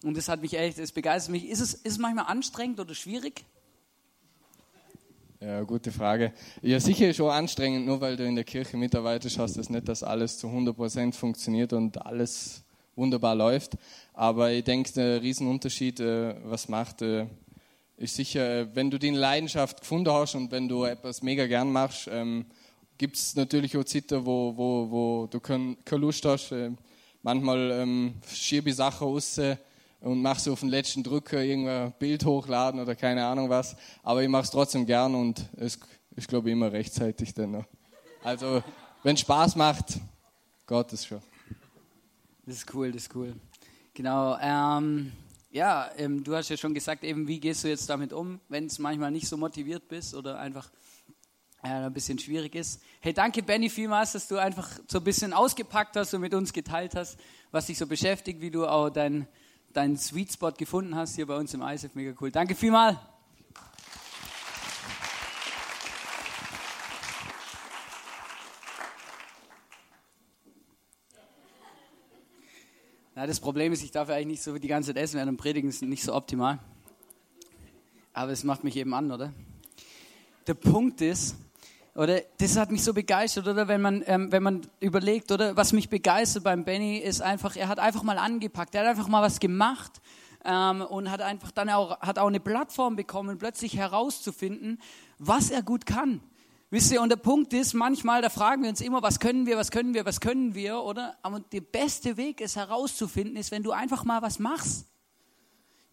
[0.04, 1.48] Und das hat mich echt, das begeistert mich.
[1.50, 3.46] Ist es, ist es manchmal anstrengend oder schwierig?
[5.42, 6.34] Ja, gute Frage.
[6.62, 10.02] Ja, sicher schon anstrengend, nur weil du in der Kirche mitarbeitest, hast das nicht, dass
[10.02, 12.64] alles zu 100% funktioniert und alles
[12.96, 13.74] wunderbar läuft.
[14.14, 17.28] Aber ich denke, der Riesenunterschied, äh, was macht, äh,
[17.98, 21.72] ist sicher, äh, wenn du die Leidenschaft gefunden hast und wenn du etwas mega gern
[21.72, 22.46] machst, ähm,
[22.98, 26.56] gibt es natürlich auch Zeiten, wo, wo, wo du keine Lust hast.
[27.22, 29.40] manchmal ähm, schiebe ich Sachen raus
[30.06, 33.76] und mache so auf den letzten Drücker irgendein Bild hochladen oder keine Ahnung was.
[34.04, 35.80] Aber ich mache es trotzdem gern und es
[36.16, 37.66] ist, glaube ich, immer rechtzeitig dann noch.
[38.24, 38.64] Also,
[39.02, 40.00] wenn Spaß macht,
[40.68, 41.22] Gott ist schon.
[42.46, 43.34] Das ist cool, das ist cool.
[43.96, 44.38] Genau.
[44.40, 45.12] Ähm,
[45.50, 48.68] ja, ähm, du hast ja schon gesagt, eben, wie gehst du jetzt damit um, wenn
[48.68, 50.70] es manchmal nicht so motiviert bist oder einfach
[51.64, 52.80] äh, ein bisschen schwierig ist.
[53.00, 56.54] Hey, danke Benny vielmals, dass du einfach so ein bisschen ausgepackt hast und mit uns
[56.54, 57.18] geteilt hast,
[57.50, 59.28] was dich so beschäftigt, wie du auch dein,
[59.76, 61.96] deinen Sweet Spot gefunden hast hier bei uns im ISF.
[61.96, 62.32] Mega cool.
[62.32, 62.98] Danke vielmals.
[73.16, 75.30] Ja, das Problem ist, ich darf ja eigentlich nicht so die ganze Zeit essen, während
[75.30, 76.60] dem Predigen ist nicht so optimal.
[78.14, 79.34] Aber es macht mich eben an, oder?
[80.48, 81.36] Der Punkt ist,
[81.96, 85.72] oder das hat mich so begeistert, oder wenn man, ähm, wenn man überlegt, oder was
[85.72, 89.22] mich begeistert beim Benny ist einfach, er hat einfach mal angepackt, er hat einfach mal
[89.22, 90.02] was gemacht
[90.44, 94.80] ähm, und hat einfach dann auch, hat auch eine Plattform bekommen, plötzlich herauszufinden,
[95.20, 96.22] was er gut kann.
[96.70, 99.56] Wisst ihr, und der Punkt ist, manchmal, da fragen wir uns immer, was können wir,
[99.56, 101.16] was können wir, was können wir, oder?
[101.22, 104.86] Aber der beste Weg, es herauszufinden, ist, wenn du einfach mal was machst.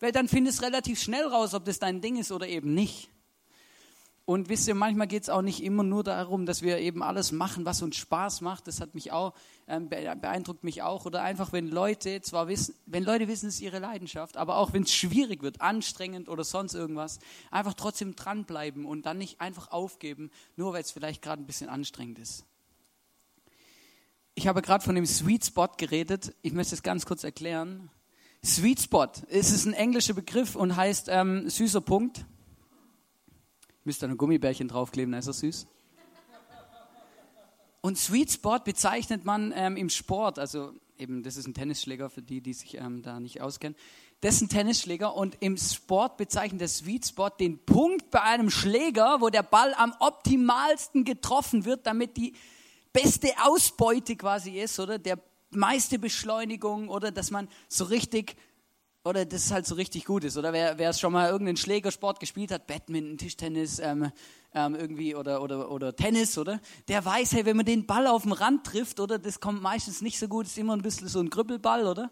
[0.00, 3.08] Weil dann findest du relativ schnell raus, ob das dein Ding ist oder eben nicht.
[4.24, 7.32] Und wisst ihr, manchmal geht es auch nicht immer nur darum, dass wir eben alles
[7.32, 8.68] machen, was uns Spaß macht.
[8.68, 9.34] Das hat mich auch,
[9.66, 11.06] ähm, beeindruckt mich auch.
[11.06, 14.72] Oder einfach, wenn Leute zwar wissen, wenn Leute wissen, es ist ihre Leidenschaft, aber auch
[14.72, 17.18] wenn es schwierig wird, anstrengend oder sonst irgendwas,
[17.50, 21.68] einfach trotzdem dranbleiben und dann nicht einfach aufgeben, nur weil es vielleicht gerade ein bisschen
[21.68, 22.44] anstrengend ist.
[24.34, 26.34] Ich habe gerade von dem Sweet Spot geredet.
[26.42, 27.90] Ich möchte es ganz kurz erklären.
[28.44, 32.24] Sweet Spot, es ist ein englischer Begriff und heißt ähm, süßer Punkt.
[33.84, 35.66] Müsst ihr ein Gummibärchen draufkleben, dann ist er süß.
[37.80, 42.22] Und Sweet Spot bezeichnet man ähm, im Sport, also eben, das ist ein Tennisschläger für
[42.22, 43.76] die, die sich ähm, da nicht auskennen.
[44.20, 48.50] Das ist ein Tennisschläger und im Sport bezeichnet der Sweet Spot den Punkt bei einem
[48.50, 52.34] Schläger, wo der Ball am optimalsten getroffen wird, damit die
[52.92, 55.18] beste Ausbeute quasi ist, oder der
[55.50, 58.36] meiste Beschleunigung, oder dass man so richtig
[59.04, 60.36] oder das halt so richtig gut ist.
[60.36, 64.12] Oder wer, wer es schon mal irgendeinen Schlägersport gespielt hat, Badminton, Tischtennis, ähm,
[64.54, 66.60] ähm, irgendwie oder, oder, oder Tennis, oder?
[66.88, 69.18] Der weiß, hey, wenn man den Ball auf dem Rand trifft, oder?
[69.18, 72.10] Das kommt meistens nicht so gut, ist immer ein bisschen so ein Grüppelball, oder?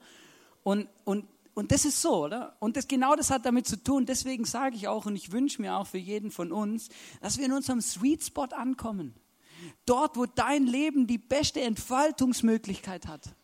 [0.62, 2.56] Und, und, und das ist so, oder?
[2.58, 4.06] Und das, genau das hat damit zu tun.
[4.06, 6.88] Deswegen sage ich auch und ich wünsche mir auch für jeden von uns,
[7.20, 9.14] dass wir in unserem Sweet Spot ankommen.
[9.84, 13.34] Dort, wo dein Leben die beste Entfaltungsmöglichkeit hat.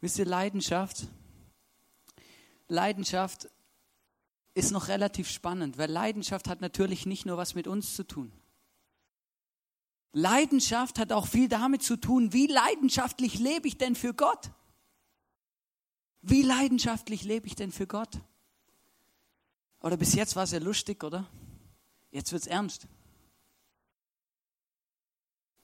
[0.00, 1.06] Wisst ihr, Leidenschaft,
[2.68, 3.48] Leidenschaft
[4.54, 8.32] ist noch relativ spannend, weil Leidenschaft hat natürlich nicht nur was mit uns zu tun.
[10.12, 14.50] Leidenschaft hat auch viel damit zu tun, wie leidenschaftlich lebe ich denn für Gott?
[16.22, 18.20] Wie leidenschaftlich lebe ich denn für Gott?
[19.80, 21.26] Oder bis jetzt war es ja lustig, oder?
[22.10, 22.88] Jetzt wird es ernst.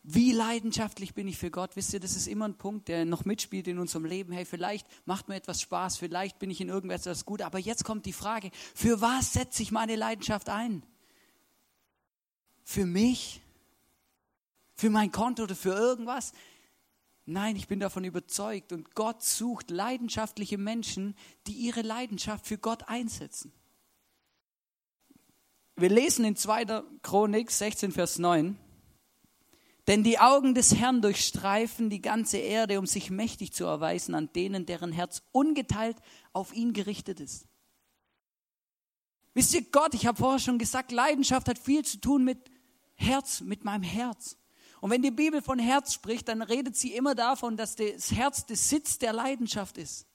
[0.06, 1.76] Wie leidenschaftlich bin ich für Gott?
[1.76, 4.34] Wisst ihr, das ist immer ein Punkt, der noch mitspielt in unserem Leben.
[4.34, 8.04] Hey, vielleicht macht mir etwas Spaß, vielleicht bin ich in irgendetwas gut, aber jetzt kommt
[8.04, 10.82] die Frage, für was setze ich meine Leidenschaft ein?
[12.64, 13.40] Für mich?
[14.74, 16.34] Für mein Konto oder für irgendwas?
[17.24, 22.90] Nein, ich bin davon überzeugt und Gott sucht leidenschaftliche Menschen, die ihre Leidenschaft für Gott
[22.90, 23.52] einsetzen.
[25.76, 26.82] Wir lesen in 2.
[27.00, 28.58] Chronik 16, Vers 9.
[29.86, 34.32] Denn die Augen des Herrn durchstreifen die ganze Erde, um sich mächtig zu erweisen an
[34.32, 35.98] denen, deren Herz ungeteilt
[36.32, 37.46] auf ihn gerichtet ist.
[39.34, 42.50] Wisst ihr, Gott, ich habe vorher schon gesagt, Leidenschaft hat viel zu tun mit
[42.94, 44.38] Herz, mit meinem Herz.
[44.80, 48.46] Und wenn die Bibel von Herz spricht, dann redet sie immer davon, dass das Herz
[48.46, 50.06] der Sitz der Leidenschaft ist.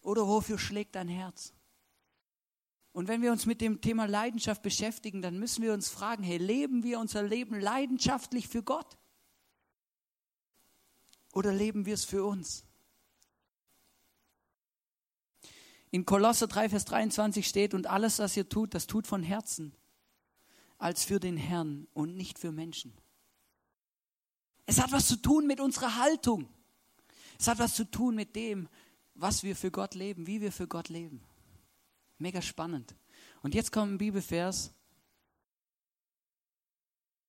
[0.00, 1.52] Oder wofür schlägt dein Herz?
[2.98, 6.36] Und wenn wir uns mit dem Thema Leidenschaft beschäftigen, dann müssen wir uns fragen, hey,
[6.36, 8.98] leben wir unser Leben leidenschaftlich für Gott?
[11.32, 12.64] Oder leben wir es für uns?
[15.92, 19.76] In Kolosser 3, Vers 23 steht, und alles, was ihr tut, das tut von Herzen,
[20.78, 22.92] als für den Herrn und nicht für Menschen.
[24.66, 26.48] Es hat was zu tun mit unserer Haltung.
[27.38, 28.68] Es hat was zu tun mit dem,
[29.14, 31.22] was wir für Gott leben, wie wir für Gott leben.
[32.18, 32.94] Mega spannend.
[33.42, 34.72] Und jetzt kommt ein Bibelvers,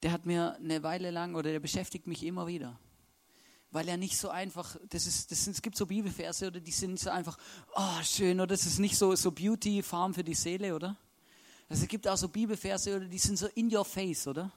[0.01, 2.79] der hat mir eine Weile lang oder der beschäftigt mich immer wieder.
[3.71, 6.71] Weil er nicht so einfach, das ist, das sind, es gibt so Bibelverse oder die
[6.71, 7.37] sind so einfach,
[7.75, 10.97] oh schön, oder das ist nicht so, so Beauty, Farm für die Seele, oder?
[11.67, 14.51] Also es gibt auch so Bibelverse oder die sind so in your face, oder?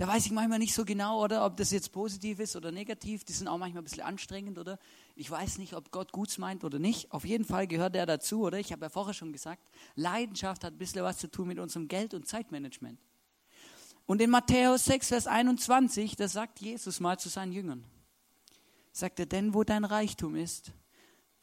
[0.00, 3.22] Da weiß ich manchmal nicht so genau, oder ob das jetzt positiv ist oder negativ.
[3.22, 4.78] Die sind auch manchmal ein bisschen anstrengend, oder?
[5.14, 7.12] Ich weiß nicht, ob Gott Guts meint oder nicht.
[7.12, 8.58] Auf jeden Fall gehört der dazu, oder?
[8.58, 11.86] Ich habe ja vorher schon gesagt, Leidenschaft hat ein bisschen was zu tun mit unserem
[11.86, 12.98] Geld- und Zeitmanagement.
[14.06, 17.84] Und in Matthäus 6, Vers 21, da sagt Jesus mal zu seinen Jüngern,
[18.92, 20.72] sagt er, denn wo dein Reichtum ist,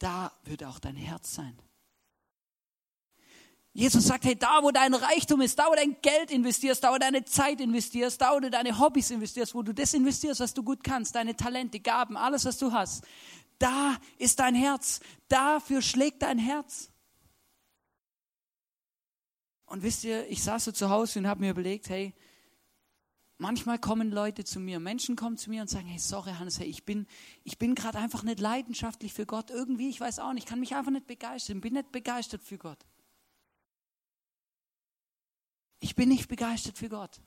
[0.00, 1.56] da wird auch dein Herz sein.
[3.72, 6.98] Jesus sagt, hey, da wo dein Reichtum ist, da wo dein Geld investierst, da wo
[6.98, 10.62] deine Zeit investierst, da wo du deine Hobbys investierst, wo du das investierst, was du
[10.62, 13.04] gut kannst, deine Talente, Gaben, alles, was du hast,
[13.58, 15.00] da ist dein Herz.
[15.28, 16.90] Dafür schlägt dein Herz.
[19.66, 22.14] Und wisst ihr, ich saß so zu Hause und habe mir überlegt, hey,
[23.36, 26.66] manchmal kommen Leute zu mir, Menschen kommen zu mir und sagen, hey, sorry Hannes, hey,
[26.66, 27.06] ich bin,
[27.44, 29.50] ich bin gerade einfach nicht leidenschaftlich für Gott.
[29.50, 32.58] Irgendwie, ich weiß auch nicht, ich kann mich einfach nicht begeistern, bin nicht begeistert für
[32.58, 32.78] Gott.
[35.80, 37.20] Ich bin nicht begeistert für Gott.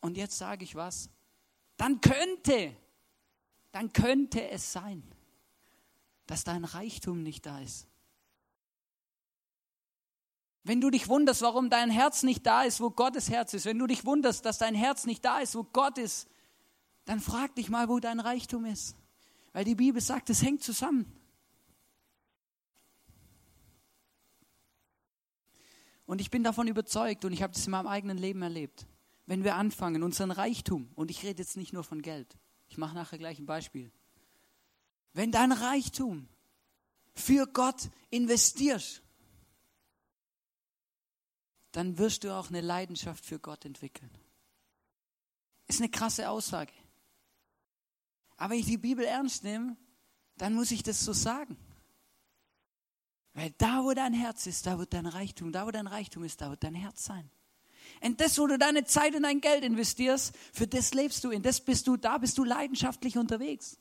[0.00, 1.10] Und jetzt sage ich was.
[1.76, 2.76] Dann könnte,
[3.72, 5.02] dann könnte es sein,
[6.26, 7.86] dass dein Reichtum nicht da ist.
[10.64, 13.78] Wenn du dich wunderst, warum dein Herz nicht da ist, wo Gottes Herz ist, wenn
[13.78, 16.28] du dich wunderst, dass dein Herz nicht da ist, wo Gott ist,
[17.06, 18.94] dann frag dich mal, wo dein Reichtum ist.
[19.52, 21.10] Weil die Bibel sagt, es hängt zusammen.
[26.08, 28.86] Und ich bin davon überzeugt und ich habe das in meinem eigenen Leben erlebt.
[29.26, 32.38] Wenn wir anfangen, unseren Reichtum, und ich rede jetzt nicht nur von Geld,
[32.70, 33.92] ich mache nachher gleich ein Beispiel.
[35.12, 36.26] Wenn dein Reichtum
[37.14, 39.02] für Gott investierst,
[41.72, 44.10] dann wirst du auch eine Leidenschaft für Gott entwickeln.
[45.66, 46.72] Ist eine krasse Aussage.
[48.38, 49.76] Aber wenn ich die Bibel ernst nehme,
[50.38, 51.58] dann muss ich das so sagen.
[53.38, 56.40] Weil da, wo dein Herz ist, da wird dein Reichtum, da, wo dein Reichtum ist,
[56.40, 57.30] da wird dein Herz sein.
[58.00, 61.40] Und das, wo du deine Zeit und dein Geld investierst, für das lebst du, in
[61.40, 63.78] das bist du, da bist du leidenschaftlich unterwegs.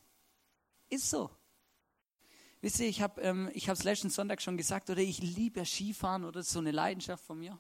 [0.90, 1.32] Ist so.
[2.62, 6.44] Wisst ihr, ich habe ähm, es letzten Sonntag schon gesagt, oder ich liebe Skifahren, oder
[6.44, 7.58] so eine Leidenschaft von mir.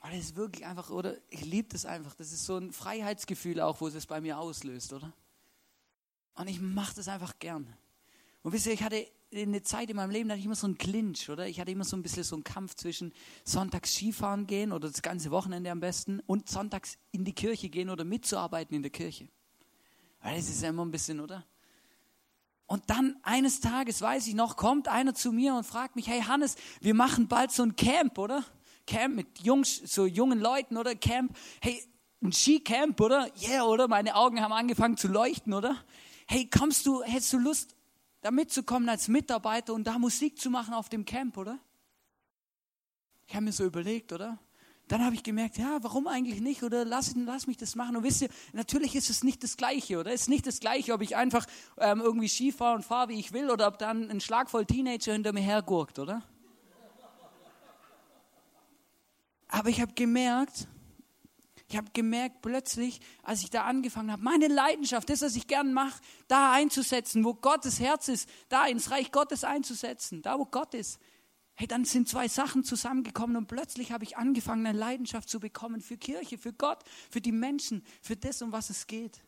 [0.00, 2.14] Aber das ist wirklich einfach, oder ich liebe das einfach.
[2.16, 5.10] Das ist so ein Freiheitsgefühl auch, wo es bei mir auslöst, oder?
[6.34, 7.74] Und ich mache das einfach gern.
[8.42, 10.66] Und wisst ihr, ich hatte eine Zeit in meinem Leben, da hatte ich immer so
[10.66, 11.46] einen Clinch, oder?
[11.48, 13.12] Ich hatte immer so ein bisschen so einen Kampf zwischen
[13.44, 17.88] sonntags Skifahren gehen oder das ganze Wochenende am besten und sonntags in die Kirche gehen
[17.88, 19.28] oder mitzuarbeiten in der Kirche.
[20.20, 21.46] Weil das ist ja immer ein bisschen, oder?
[22.66, 26.22] Und dann eines Tages, weiß ich noch, kommt einer zu mir und fragt mich, hey
[26.22, 28.44] Hannes, wir machen bald so ein Camp, oder?
[28.86, 30.94] Camp mit Jungs, so jungen Leuten, oder?
[30.94, 31.82] Camp, hey,
[32.22, 33.30] ein Skicamp, oder?
[33.42, 33.88] Yeah, oder?
[33.88, 35.76] Meine Augen haben angefangen zu leuchten, oder?
[36.26, 37.74] Hey, kommst du, hättest du Lust,
[38.22, 41.58] da mitzukommen als Mitarbeiter und da Musik zu machen auf dem Camp, oder?
[43.26, 44.38] Ich habe mir so überlegt, oder?
[44.88, 46.62] Dann habe ich gemerkt, ja, warum eigentlich nicht?
[46.62, 47.96] Oder lass, lass mich das machen.
[47.96, 50.12] Und wisst ihr, natürlich ist es nicht das Gleiche, oder?
[50.12, 51.46] Ist nicht das Gleiche, ob ich einfach
[51.78, 54.66] ähm, irgendwie Ski fahre und fahre, wie ich will, oder ob dann ein Schlag voll
[54.66, 56.22] Teenager hinter mir hergurkt, oder?
[59.48, 60.68] Aber ich habe gemerkt,
[61.72, 65.72] ich habe gemerkt plötzlich, als ich da angefangen habe, meine Leidenschaft, das, was ich gern
[65.72, 70.74] mache, da einzusetzen, wo Gottes Herz ist, da ins Reich Gottes einzusetzen, da wo Gott
[70.74, 71.00] ist.
[71.54, 75.80] Hey, dann sind zwei Sachen zusammengekommen und plötzlich habe ich angefangen, eine Leidenschaft zu bekommen
[75.80, 76.80] für Kirche, für Gott,
[77.10, 79.22] für die Menschen, für das, um was es geht.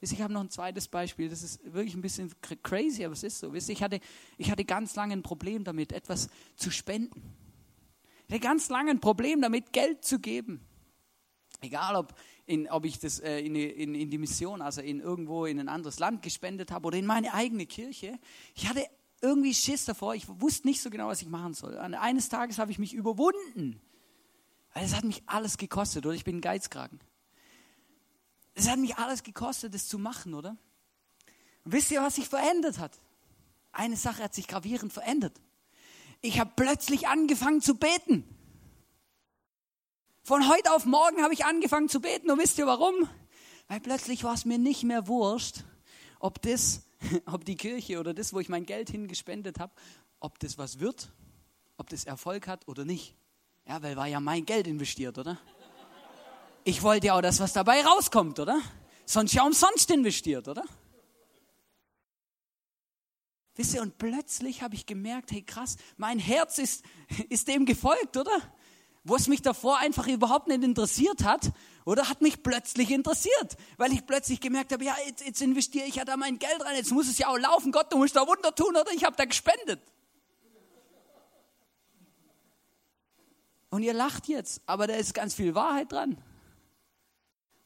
[0.00, 2.30] Ich habe noch ein zweites Beispiel, das ist wirklich ein bisschen
[2.62, 3.54] crazy, aber es ist so.
[3.54, 4.00] Ich hatte,
[4.36, 7.34] ich hatte ganz lange ein Problem damit, etwas zu spenden.
[8.28, 10.60] Ich hatte ganz lange ein Problem damit, Geld zu geben.
[11.66, 12.14] Egal, ob,
[12.46, 15.68] in, ob ich das äh, in, in, in die Mission, also in irgendwo in ein
[15.68, 18.18] anderes Land gespendet habe oder in meine eigene Kirche.
[18.54, 18.86] Ich hatte
[19.20, 20.14] irgendwie Schiss davor.
[20.14, 21.74] Ich wusste nicht so genau, was ich machen soll.
[21.74, 23.80] Und eines Tages habe ich mich überwunden.
[24.74, 26.14] Weil es hat mich alles gekostet, oder?
[26.14, 27.00] Ich bin ein Geizkragen.
[28.54, 30.56] Es hat mich alles gekostet, das zu machen, oder?
[31.64, 32.98] Und wisst ihr, was sich verändert hat?
[33.72, 35.40] Eine Sache hat sich gravierend verändert.
[36.20, 38.24] Ich habe plötzlich angefangen zu beten.
[40.26, 42.32] Von heute auf morgen habe ich angefangen zu beten.
[42.32, 43.08] Und wisst ihr warum?
[43.68, 45.62] Weil plötzlich war es mir nicht mehr wurscht,
[46.18, 46.82] ob das,
[47.26, 49.72] ob die Kirche oder das, wo ich mein Geld hingespendet habe,
[50.18, 51.12] ob das was wird,
[51.76, 53.14] ob das Erfolg hat oder nicht.
[53.68, 55.38] Ja, weil war ja mein Geld investiert, oder?
[56.64, 58.60] Ich wollte ja auch, dass was dabei rauskommt, oder?
[59.04, 60.64] Sonst ja umsonst investiert, oder?
[63.54, 66.84] Wisst ihr, und plötzlich habe ich gemerkt, hey krass, mein Herz ist,
[67.28, 68.42] ist dem gefolgt, oder?
[69.06, 71.52] Wo es mich davor einfach überhaupt nicht interessiert hat,
[71.84, 75.94] oder hat mich plötzlich interessiert, weil ich plötzlich gemerkt habe, ja, jetzt, jetzt investiere ich
[75.94, 78.26] ja da mein Geld rein, jetzt muss es ja auch laufen, Gott, du musst da
[78.26, 78.90] Wunder tun, oder?
[78.92, 79.80] Ich habe da gespendet.
[83.70, 86.12] Und ihr lacht jetzt, aber da ist ganz viel Wahrheit dran.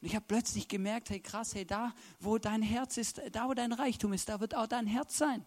[0.01, 3.55] Und ich habe plötzlich gemerkt, hey krass, hey, da, wo dein Herz ist, da, wo
[3.55, 5.43] dein Reichtum ist, da wird auch dein Herz sein.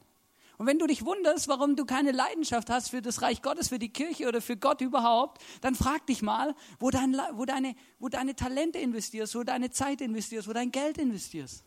[0.57, 3.79] Und wenn du dich wunderst, warum du keine Leidenschaft hast für das Reich Gottes, für
[3.79, 8.09] die Kirche oder für Gott überhaupt, dann frag dich mal, wo, dein, wo, deine, wo
[8.09, 11.65] deine Talente investierst, wo deine Zeit investierst, wo dein Geld investierst.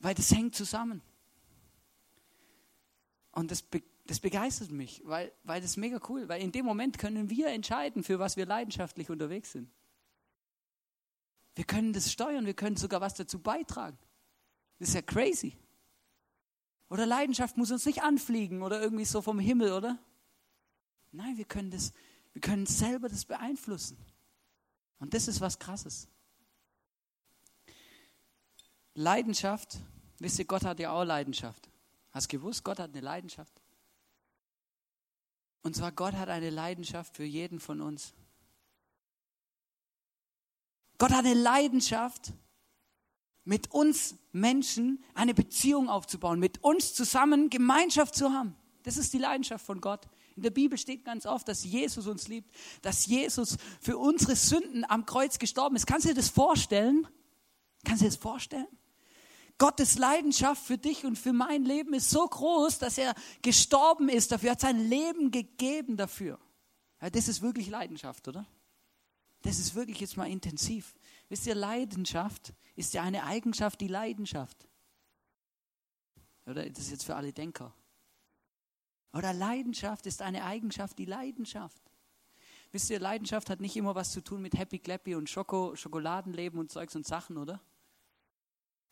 [0.00, 1.02] Weil das hängt zusammen.
[3.32, 3.64] Und das,
[4.06, 7.48] das begeistert mich, weil, weil das ist mega cool, weil in dem Moment können wir
[7.48, 9.70] entscheiden, für was wir leidenschaftlich unterwegs sind.
[11.54, 13.98] Wir können das steuern, wir können sogar was dazu beitragen.
[14.78, 15.56] Das ist ja crazy.
[16.88, 19.98] Oder Leidenschaft muss uns nicht anfliegen oder irgendwie so vom Himmel, oder?
[21.12, 21.92] Nein, wir können das,
[22.32, 23.98] wir können selber das beeinflussen.
[24.98, 26.08] Und das ist was Krasses.
[28.94, 29.78] Leidenschaft,
[30.18, 31.68] wisst ihr, Gott hat ja auch Leidenschaft.
[32.10, 33.62] Hast du gewusst, Gott hat eine Leidenschaft?
[35.62, 38.14] Und zwar, Gott hat eine Leidenschaft für jeden von uns.
[40.96, 42.32] Gott hat eine Leidenschaft
[43.48, 48.54] mit uns Menschen eine Beziehung aufzubauen, mit uns zusammen Gemeinschaft zu haben.
[48.82, 50.06] Das ist die Leidenschaft von Gott.
[50.36, 54.84] In der Bibel steht ganz oft, dass Jesus uns liebt, dass Jesus für unsere Sünden
[54.84, 55.86] am Kreuz gestorben ist.
[55.86, 57.08] Kannst du dir das vorstellen?
[57.84, 58.68] Kannst du dir das vorstellen?
[59.56, 64.30] Gottes Leidenschaft für dich und für mein Leben ist so groß, dass er gestorben ist
[64.30, 66.38] dafür, hat sein Leben gegeben dafür.
[67.00, 68.46] Ja, das ist wirklich Leidenschaft, oder?
[69.40, 70.94] Das ist wirklich jetzt mal intensiv.
[71.28, 74.66] Wisst ihr, Leidenschaft ist ja eine Eigenschaft, die Leidenschaft.
[76.46, 77.74] Oder das ist jetzt für alle Denker.
[79.12, 81.82] Oder Leidenschaft ist eine Eigenschaft, die Leidenschaft.
[82.70, 86.58] Wisst ihr, Leidenschaft hat nicht immer was zu tun mit Happy Clappy und Schoko, Schokoladenleben
[86.58, 87.60] und Zeugs und Sachen, oder?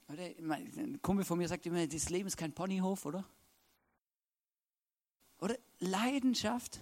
[0.08, 0.22] oder?
[0.22, 3.24] Ein Kumpel von mir sagt immer, das Leben ist kein Ponyhof, oder?
[5.38, 6.80] Oder Leidenschaft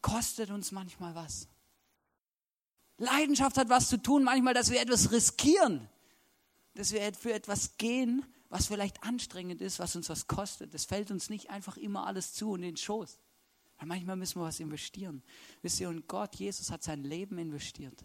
[0.00, 1.48] kostet uns manchmal was.
[3.00, 5.88] Leidenschaft hat was zu tun, manchmal, dass wir etwas riskieren,
[6.74, 10.74] dass wir für etwas gehen, was vielleicht anstrengend ist, was uns was kostet.
[10.74, 13.18] Das fällt uns nicht einfach immer alles zu und in den Schoß.
[13.78, 15.22] Weil manchmal müssen wir was investieren.
[15.62, 18.04] Wisst ihr, und Gott, Jesus hat sein Leben investiert.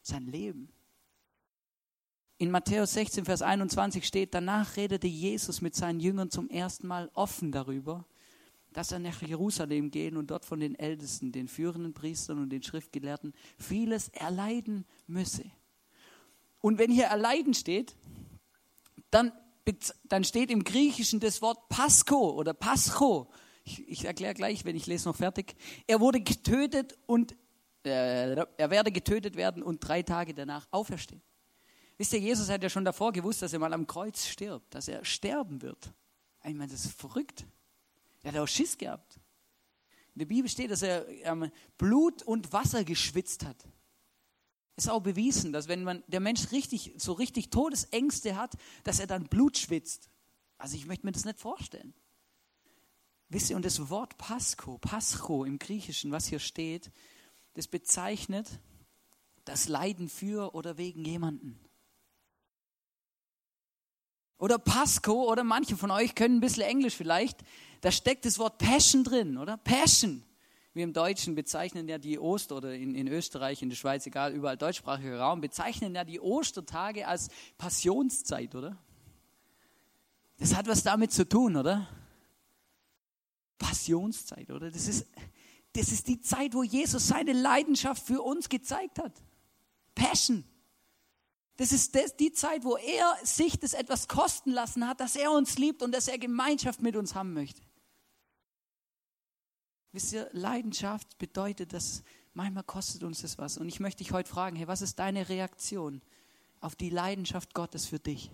[0.00, 0.72] Sein Leben.
[2.38, 7.10] In Matthäus 16, Vers 21 steht, danach redete Jesus mit seinen Jüngern zum ersten Mal
[7.12, 8.06] offen darüber,
[8.72, 12.62] dass er nach Jerusalem gehen und dort von den Ältesten, den führenden Priestern und den
[12.62, 15.44] Schriftgelehrten vieles erleiden müsse.
[16.60, 17.96] Und wenn hier erleiden steht,
[19.10, 19.32] dann,
[20.04, 23.30] dann steht im Griechischen das Wort Pascho oder Pascho.
[23.64, 25.54] Ich, ich erkläre gleich, wenn ich lese noch fertig.
[25.86, 27.36] Er wurde getötet und
[27.84, 31.22] äh, er werde getötet werden und drei Tage danach auferstehen.
[31.98, 34.88] Wisst ihr, Jesus hat ja schon davor gewusst, dass er mal am Kreuz stirbt, dass
[34.88, 35.92] er sterben wird.
[36.44, 37.44] Ich meine, das ist verrückt.
[38.22, 39.20] Er hat auch Schiss gehabt.
[40.14, 43.56] In der Bibel steht, dass er ähm, Blut und Wasser geschwitzt hat.
[44.76, 48.54] Ist auch bewiesen, dass wenn man der Mensch richtig so richtig Todesängste hat,
[48.84, 50.10] dass er dann Blut schwitzt.
[50.58, 51.94] Also ich möchte mir das nicht vorstellen.
[53.28, 56.90] Wisst ihr, und das Wort Pascho, Pascho im Griechischen, was hier steht,
[57.54, 58.60] das bezeichnet
[59.44, 61.58] das Leiden für oder wegen jemanden.
[64.42, 67.38] Oder Pasco, oder manche von euch können ein bisschen Englisch vielleicht.
[67.80, 69.56] Da steckt das Wort Passion drin, oder?
[69.56, 70.24] Passion.
[70.74, 74.32] Wir im Deutschen bezeichnen ja die Oster, oder in, in Österreich, in der Schweiz, egal,
[74.34, 78.76] überall deutschsprachiger Raum, bezeichnen ja die Ostertage als Passionszeit, oder?
[80.38, 81.86] Das hat was damit zu tun, oder?
[83.58, 84.72] Passionszeit, oder?
[84.72, 85.06] Das ist,
[85.74, 89.22] das ist die Zeit, wo Jesus seine Leidenschaft für uns gezeigt hat.
[89.94, 90.42] Passion.
[91.56, 95.58] Das ist die Zeit, wo er sich das etwas kosten lassen hat, dass er uns
[95.58, 97.60] liebt und dass er Gemeinschaft mit uns haben möchte.
[99.92, 103.58] Wisst ihr, Leidenschaft bedeutet, dass manchmal kostet uns das was.
[103.58, 106.00] Und ich möchte dich heute fragen, hey, was ist deine Reaktion
[106.60, 108.30] auf die Leidenschaft Gottes für dich?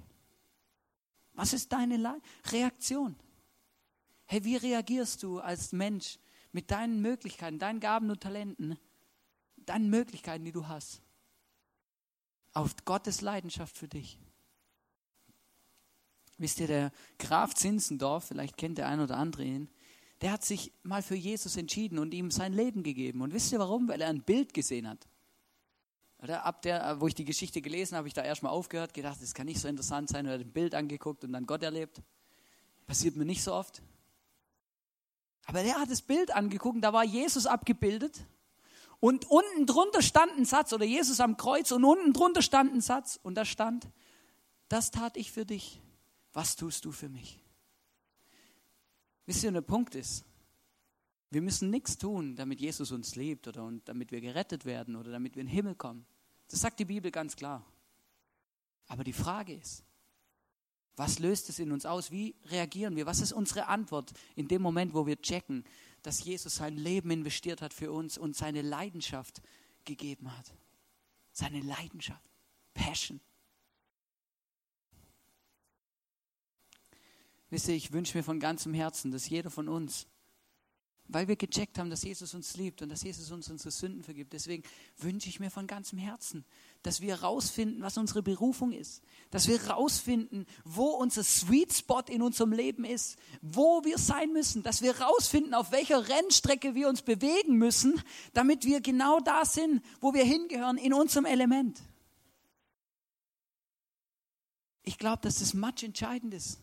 [1.32, 2.20] Was ist deine Le
[2.52, 3.16] Reaktion?
[4.26, 6.18] Hey, wie reagierst du als Mensch
[6.52, 8.78] mit deinen Möglichkeiten, deinen Gaben und Talenten,
[9.56, 11.02] deinen Möglichkeiten, die du hast,
[12.53, 14.18] auf Gottes Leidenschaft für dich?
[16.38, 19.68] Wisst ihr, der Graf Zinzendorf, vielleicht kennt der ein oder andere ihn,
[20.20, 23.22] der hat sich mal für Jesus entschieden und ihm sein Leben gegeben.
[23.22, 23.88] Und wisst ihr warum?
[23.88, 25.07] Weil er ein Bild gesehen hat.
[26.20, 29.22] Oder ab der, wo ich die Geschichte gelesen habe, habe ich da erstmal aufgehört, gedacht,
[29.22, 32.03] das kann nicht so interessant sein, oder ein Bild angeguckt und dann Gott erlebt.
[32.86, 33.82] Passiert mir nicht so oft.
[35.46, 38.26] Aber der hat das Bild angeguckt, da war Jesus abgebildet
[39.01, 42.80] und unten drunter stand ein Satz, oder Jesus am Kreuz und unten drunter stand ein
[42.80, 43.88] Satz und da stand,
[44.68, 45.80] das tat ich für dich,
[46.32, 47.38] was tust du für mich?
[49.26, 50.24] Wisst ihr, der Punkt ist,
[51.30, 55.11] wir müssen nichts tun, damit Jesus uns liebt oder und damit wir gerettet werden oder
[55.11, 56.07] damit wir in den Himmel kommen.
[56.49, 57.64] Das sagt die Bibel ganz klar.
[58.86, 59.84] Aber die Frage ist,
[60.96, 62.11] was löst es in uns aus?
[62.11, 63.07] Wie reagieren wir?
[63.07, 65.64] Was ist unsere Antwort in dem Moment, wo wir checken,
[66.09, 69.42] dass Jesus sein Leben investiert hat für uns und seine Leidenschaft
[69.84, 70.54] gegeben hat?
[71.32, 72.24] Seine Leidenschaft,
[72.72, 73.20] Passion.
[77.50, 80.06] Wisst ihr, ich wünsche mir von ganzem Herzen, dass jeder von uns,
[81.09, 84.34] weil wir gecheckt haben, dass Jesus uns liebt und dass Jesus uns unsere Sünden vergibt,
[84.34, 84.62] deswegen
[84.98, 86.44] wünsche ich mir von ganzem Herzen,
[86.82, 92.20] dass wir herausfinden, was unsere Berufung ist, dass wir herausfinden, wo unser Sweet Spot in
[92.20, 97.02] unserem Leben ist, wo wir sein müssen, dass wir herausfinden, auf welcher Rennstrecke wir uns
[97.02, 98.00] bewegen müssen,
[98.34, 101.80] damit wir genau da sind, wo wir hingehören, in unserem Element.
[104.82, 106.61] Ich glaube, dass das much entscheidend ist.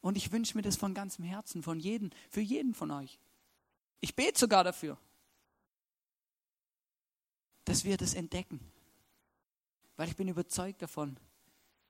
[0.00, 3.18] Und ich wünsche mir das von ganzem Herzen, von jedem, für jeden von euch.
[4.06, 4.96] Ich bete sogar dafür,
[7.64, 8.60] dass wir das entdecken.
[9.96, 11.18] Weil ich bin überzeugt davon,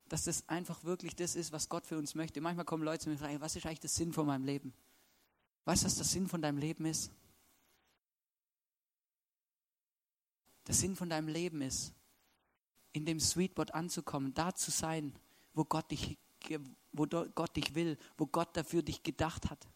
[0.08, 2.40] dass das einfach wirklich das ist, was Gott für uns möchte.
[2.40, 4.72] Manchmal kommen Leute zu mir und fragen, was ist eigentlich der Sinn von meinem Leben?
[5.66, 7.10] Weißt du, was der Sinn von deinem Leben ist?
[10.66, 11.92] Der Sinn von deinem Leben ist,
[12.94, 15.14] in dem Sweetbot anzukommen, da zu sein,
[15.52, 16.16] wo Gott dich
[16.92, 19.68] wo Gott dich will, wo Gott dafür dich gedacht hat.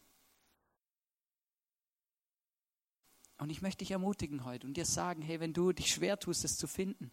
[3.41, 6.45] Und ich möchte dich ermutigen heute und dir sagen, hey, wenn du dich schwer tust,
[6.45, 7.11] es zu finden,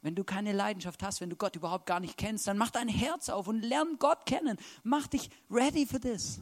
[0.00, 2.88] wenn du keine Leidenschaft hast, wenn du Gott überhaupt gar nicht kennst, dann mach dein
[2.88, 4.58] Herz auf und lern Gott kennen.
[4.82, 6.40] Mach dich ready für das.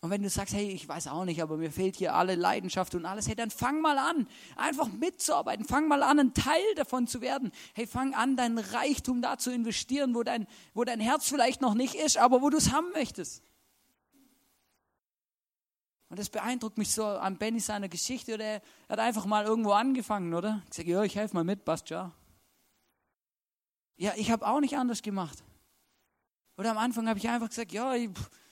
[0.00, 2.94] Und wenn du sagst, hey, ich weiß auch nicht, aber mir fehlt hier alle Leidenschaft
[2.94, 5.66] und alles, hey, dann fang mal an, einfach mitzuarbeiten.
[5.66, 7.52] Fang mal an, ein Teil davon zu werden.
[7.74, 11.74] Hey, fang an, dein Reichtum da zu investieren, wo dein, wo dein Herz vielleicht noch
[11.74, 13.42] nicht ist, aber wo du es haben möchtest.
[16.12, 18.34] Und das beeindruckt mich so an Benny seiner Geschichte.
[18.34, 20.60] Oder er hat einfach mal irgendwo angefangen, oder?
[20.68, 22.12] Ich sage, ja, ich helfe mal mit, passt ja.
[23.96, 25.42] Ja, ich habe auch nicht anders gemacht.
[26.58, 27.94] Oder am Anfang habe ich einfach gesagt, ja,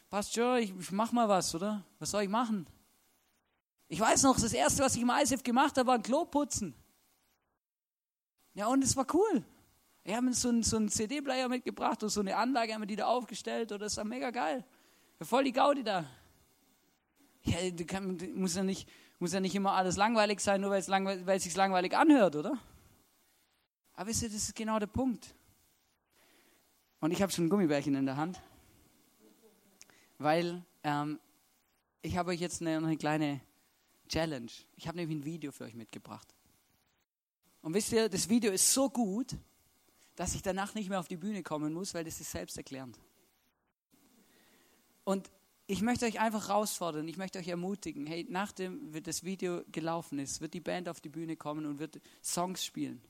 [0.08, 1.84] passt schon, ich, ich mach mal was, oder?
[1.98, 2.66] Was soll ich machen?
[3.88, 6.74] Ich weiß noch, das erste, was ich im ISF gemacht habe, war ein Klo putzen.
[8.54, 9.44] Ja, und es war cool.
[10.04, 12.96] Wir haben so einen, so einen CD-Player mitgebracht und so eine Anlage haben wir die
[12.96, 14.64] da aufgestellt und das war mega geil.
[15.20, 16.06] Voll die Gaudi da.
[17.43, 18.88] Ja, kann, muss, ja nicht,
[19.18, 22.59] muss ja nicht immer alles langweilig sein, nur weil es langweilig, sich langweilig anhört, oder?
[23.95, 25.34] Aber wisst ihr, das ist genau der Punkt.
[27.01, 28.41] Und ich habe schon ein Gummibärchen in der Hand
[30.20, 31.18] weil ähm,
[32.03, 33.41] ich habe euch jetzt eine, eine kleine
[34.09, 34.51] Challenge.
[34.76, 36.34] Ich habe nämlich ein Video für euch mitgebracht.
[37.62, 39.36] Und wisst ihr, das Video ist so gut,
[40.16, 42.99] dass ich danach nicht mehr auf die Bühne kommen muss, weil das ist selbsterklärend.
[45.05, 45.30] Und
[45.70, 50.40] ich möchte euch einfach herausfordern, ich möchte euch ermutigen, hey, nachdem das Video gelaufen ist,
[50.40, 53.00] wird die Band auf die Bühne kommen und wird Songs spielen.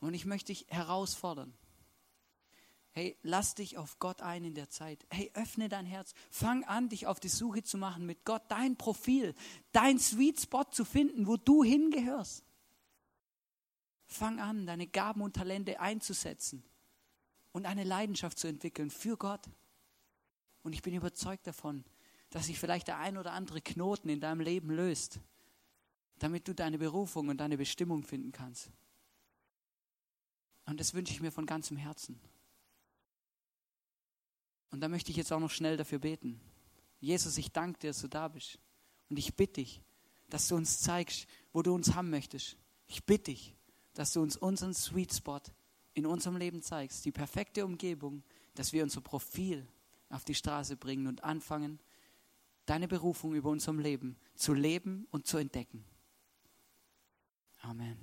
[0.00, 1.54] Und ich möchte dich herausfordern.
[2.90, 5.06] Hey, lass dich auf Gott ein in der Zeit.
[5.10, 6.12] Hey, öffne dein Herz.
[6.28, 9.32] Fang an, dich auf die Suche zu machen mit Gott, dein Profil,
[9.70, 12.44] dein Sweet Spot zu finden, wo du hingehörst.
[14.06, 16.64] Fang an, deine Gaben und Talente einzusetzen
[17.52, 19.48] und eine Leidenschaft zu entwickeln für Gott.
[20.64, 21.84] Und ich bin überzeugt davon,
[22.30, 25.20] dass sich vielleicht der ein oder andere Knoten in deinem Leben löst,
[26.18, 28.70] damit du deine Berufung und deine Bestimmung finden kannst.
[30.66, 32.20] Und das wünsche ich mir von ganzem Herzen.
[34.70, 36.40] Und da möchte ich jetzt auch noch schnell dafür beten.
[37.00, 38.58] Jesus, ich danke dir, dass du da bist.
[39.08, 39.80] Und ich bitte dich,
[40.28, 42.56] dass du uns zeigst, wo du uns haben möchtest.
[42.86, 43.54] Ich bitte dich,
[43.94, 45.40] dass du uns unseren Sweet Spot
[45.94, 48.22] in unserem Leben zeigst, die perfekte Umgebung,
[48.54, 49.66] dass wir unser Profil
[50.10, 51.80] auf die Straße bringen und anfangen,
[52.68, 55.84] deine Berufung über unserem Leben zu leben und zu entdecken.
[57.62, 57.96] Amen.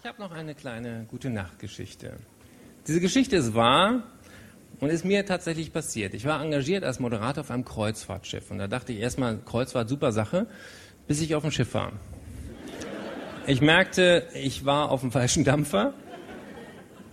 [0.00, 2.18] Ich habe noch eine kleine gute Nachtgeschichte.
[2.86, 4.02] Diese Geschichte ist wahr
[4.80, 6.12] und ist mir tatsächlich passiert.
[6.14, 10.12] Ich war engagiert als Moderator auf einem Kreuzfahrtschiff und da dachte ich erstmal, Kreuzfahrt, super
[10.12, 10.46] Sache,
[11.06, 11.92] bis ich auf dem Schiff war.
[13.46, 15.94] Ich merkte, ich war auf dem falschen Dampfer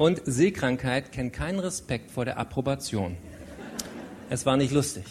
[0.01, 3.17] und Seekrankheit kennt keinen Respekt vor der Approbation.
[4.31, 5.03] Es war nicht lustig.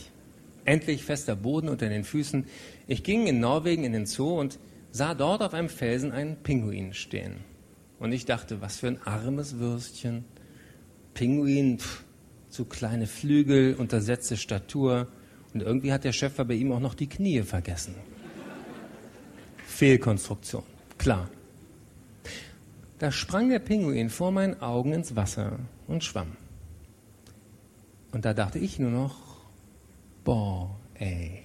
[0.65, 2.45] Endlich fester Boden unter den Füßen.
[2.89, 4.59] Ich ging in Norwegen in den Zoo und
[4.91, 7.37] sah dort auf einem Felsen einen Pinguin stehen.
[8.01, 10.25] Und ich dachte, was für ein armes Würstchen.
[11.15, 12.03] Pinguin, pff,
[12.49, 15.07] zu kleine Flügel, untersetzte Statur.
[15.55, 17.95] Und irgendwie hat der Schöpfer bei ihm auch noch die Knie vergessen.
[19.69, 20.65] Fehlkonstruktion,
[20.99, 21.31] klar.
[23.01, 26.37] Da sprang der Pinguin vor meinen Augen ins Wasser und schwamm.
[28.13, 29.17] Und da dachte ich nur noch,
[30.23, 31.41] boah, ey.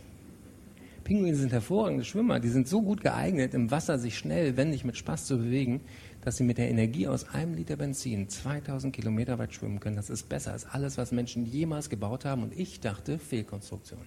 [1.06, 4.98] Pinguine sind hervorragende Schwimmer, die sind so gut geeignet, im Wasser sich schnell, wendig mit
[4.98, 5.80] Spaß zu bewegen,
[6.26, 9.96] dass sie mit der Energie aus einem Liter Benzin 2000 Kilometer weit schwimmen können.
[9.96, 12.44] Das ist besser als alles, was Menschen jemals gebaut haben.
[12.44, 14.02] Und ich dachte, Fehlkonstruktion.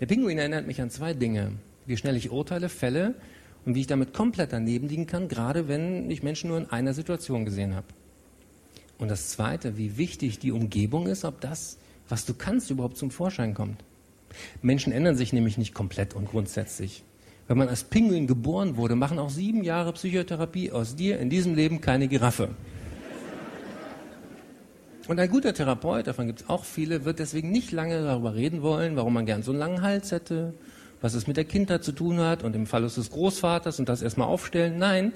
[0.00, 1.52] Der Pinguin erinnert mich an zwei Dinge.
[1.86, 3.14] Wie schnell ich urteile, fälle
[3.68, 6.94] und wie ich damit komplett daneben liegen kann, gerade wenn ich Menschen nur in einer
[6.94, 7.86] Situation gesehen habe.
[8.96, 11.76] Und das Zweite, wie wichtig die Umgebung ist, ob das,
[12.08, 13.84] was du kannst, überhaupt zum Vorschein kommt.
[14.62, 17.04] Menschen ändern sich nämlich nicht komplett und grundsätzlich.
[17.46, 21.54] Wenn man als Pinguin geboren wurde, machen auch sieben Jahre Psychotherapie aus dir in diesem
[21.54, 22.48] Leben keine Giraffe.
[25.08, 28.62] Und ein guter Therapeut, davon gibt es auch viele, wird deswegen nicht lange darüber reden
[28.62, 30.54] wollen, warum man gern so einen langen Hals hätte,
[31.00, 34.02] was es mit der Kindheit zu tun hat und im Fall des Großvaters und das
[34.02, 34.78] erstmal aufstellen.
[34.78, 35.12] Nein,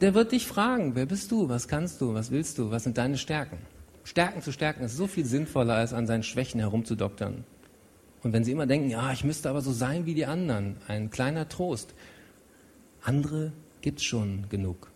[0.00, 2.98] der wird dich fragen, wer bist du, was kannst du, was willst du, was sind
[2.98, 3.58] deine Stärken.
[4.04, 7.44] Stärken zu stärken ist so viel sinnvoller, als an seinen Schwächen herumzudoktern.
[8.22, 11.10] Und wenn Sie immer denken, ja, ich müsste aber so sein wie die anderen, ein
[11.10, 11.94] kleiner Trost.
[13.02, 14.90] Andere gibt es schon genug.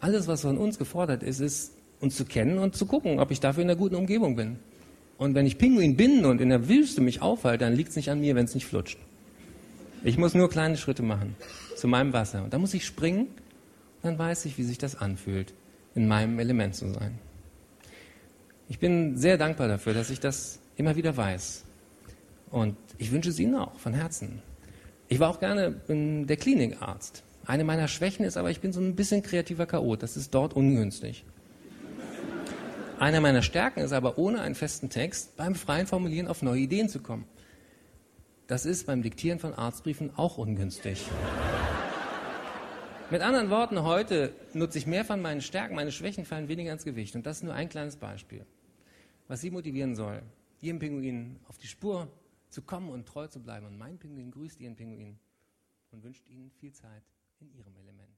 [0.00, 3.40] Alles, was von uns gefordert ist, ist, uns zu kennen und zu gucken, ob ich
[3.40, 4.58] dafür in einer guten Umgebung bin.
[5.22, 8.10] Und wenn ich Pinguin bin und in der Wüste mich aufhalte, dann liegt es nicht
[8.10, 8.98] an mir, wenn es nicht flutscht.
[10.02, 11.36] Ich muss nur kleine Schritte machen
[11.76, 12.42] zu meinem Wasser.
[12.42, 13.28] Und da muss ich springen,
[14.02, 15.54] dann weiß ich, wie sich das anfühlt,
[15.94, 17.20] in meinem Element zu sein.
[18.68, 21.62] Ich bin sehr dankbar dafür, dass ich das immer wieder weiß.
[22.50, 24.42] Und ich wünsche es Ihnen auch von Herzen.
[25.06, 27.22] Ich war auch gerne der Klinikarzt.
[27.46, 30.02] Eine meiner Schwächen ist aber, ich bin so ein bisschen kreativer Chaot.
[30.02, 31.24] Das ist dort ungünstig.
[33.02, 36.88] Eine meiner Stärken ist aber, ohne einen festen Text beim freien Formulieren auf neue Ideen
[36.88, 37.26] zu kommen.
[38.46, 41.04] Das ist beim Diktieren von Arztbriefen auch ungünstig.
[43.10, 46.84] Mit anderen Worten, heute nutze ich mehr von meinen Stärken, meine Schwächen fallen weniger ins
[46.84, 47.16] Gewicht.
[47.16, 48.46] Und das ist nur ein kleines Beispiel
[49.26, 50.22] was Sie motivieren soll,
[50.60, 52.06] Ihrem Pinguin auf die Spur
[52.50, 53.66] zu kommen und treu zu bleiben.
[53.66, 55.18] Und mein Pinguin grüßt Ihren Pinguin
[55.90, 57.02] und wünscht Ihnen viel Zeit
[57.40, 58.11] in Ihrem Element.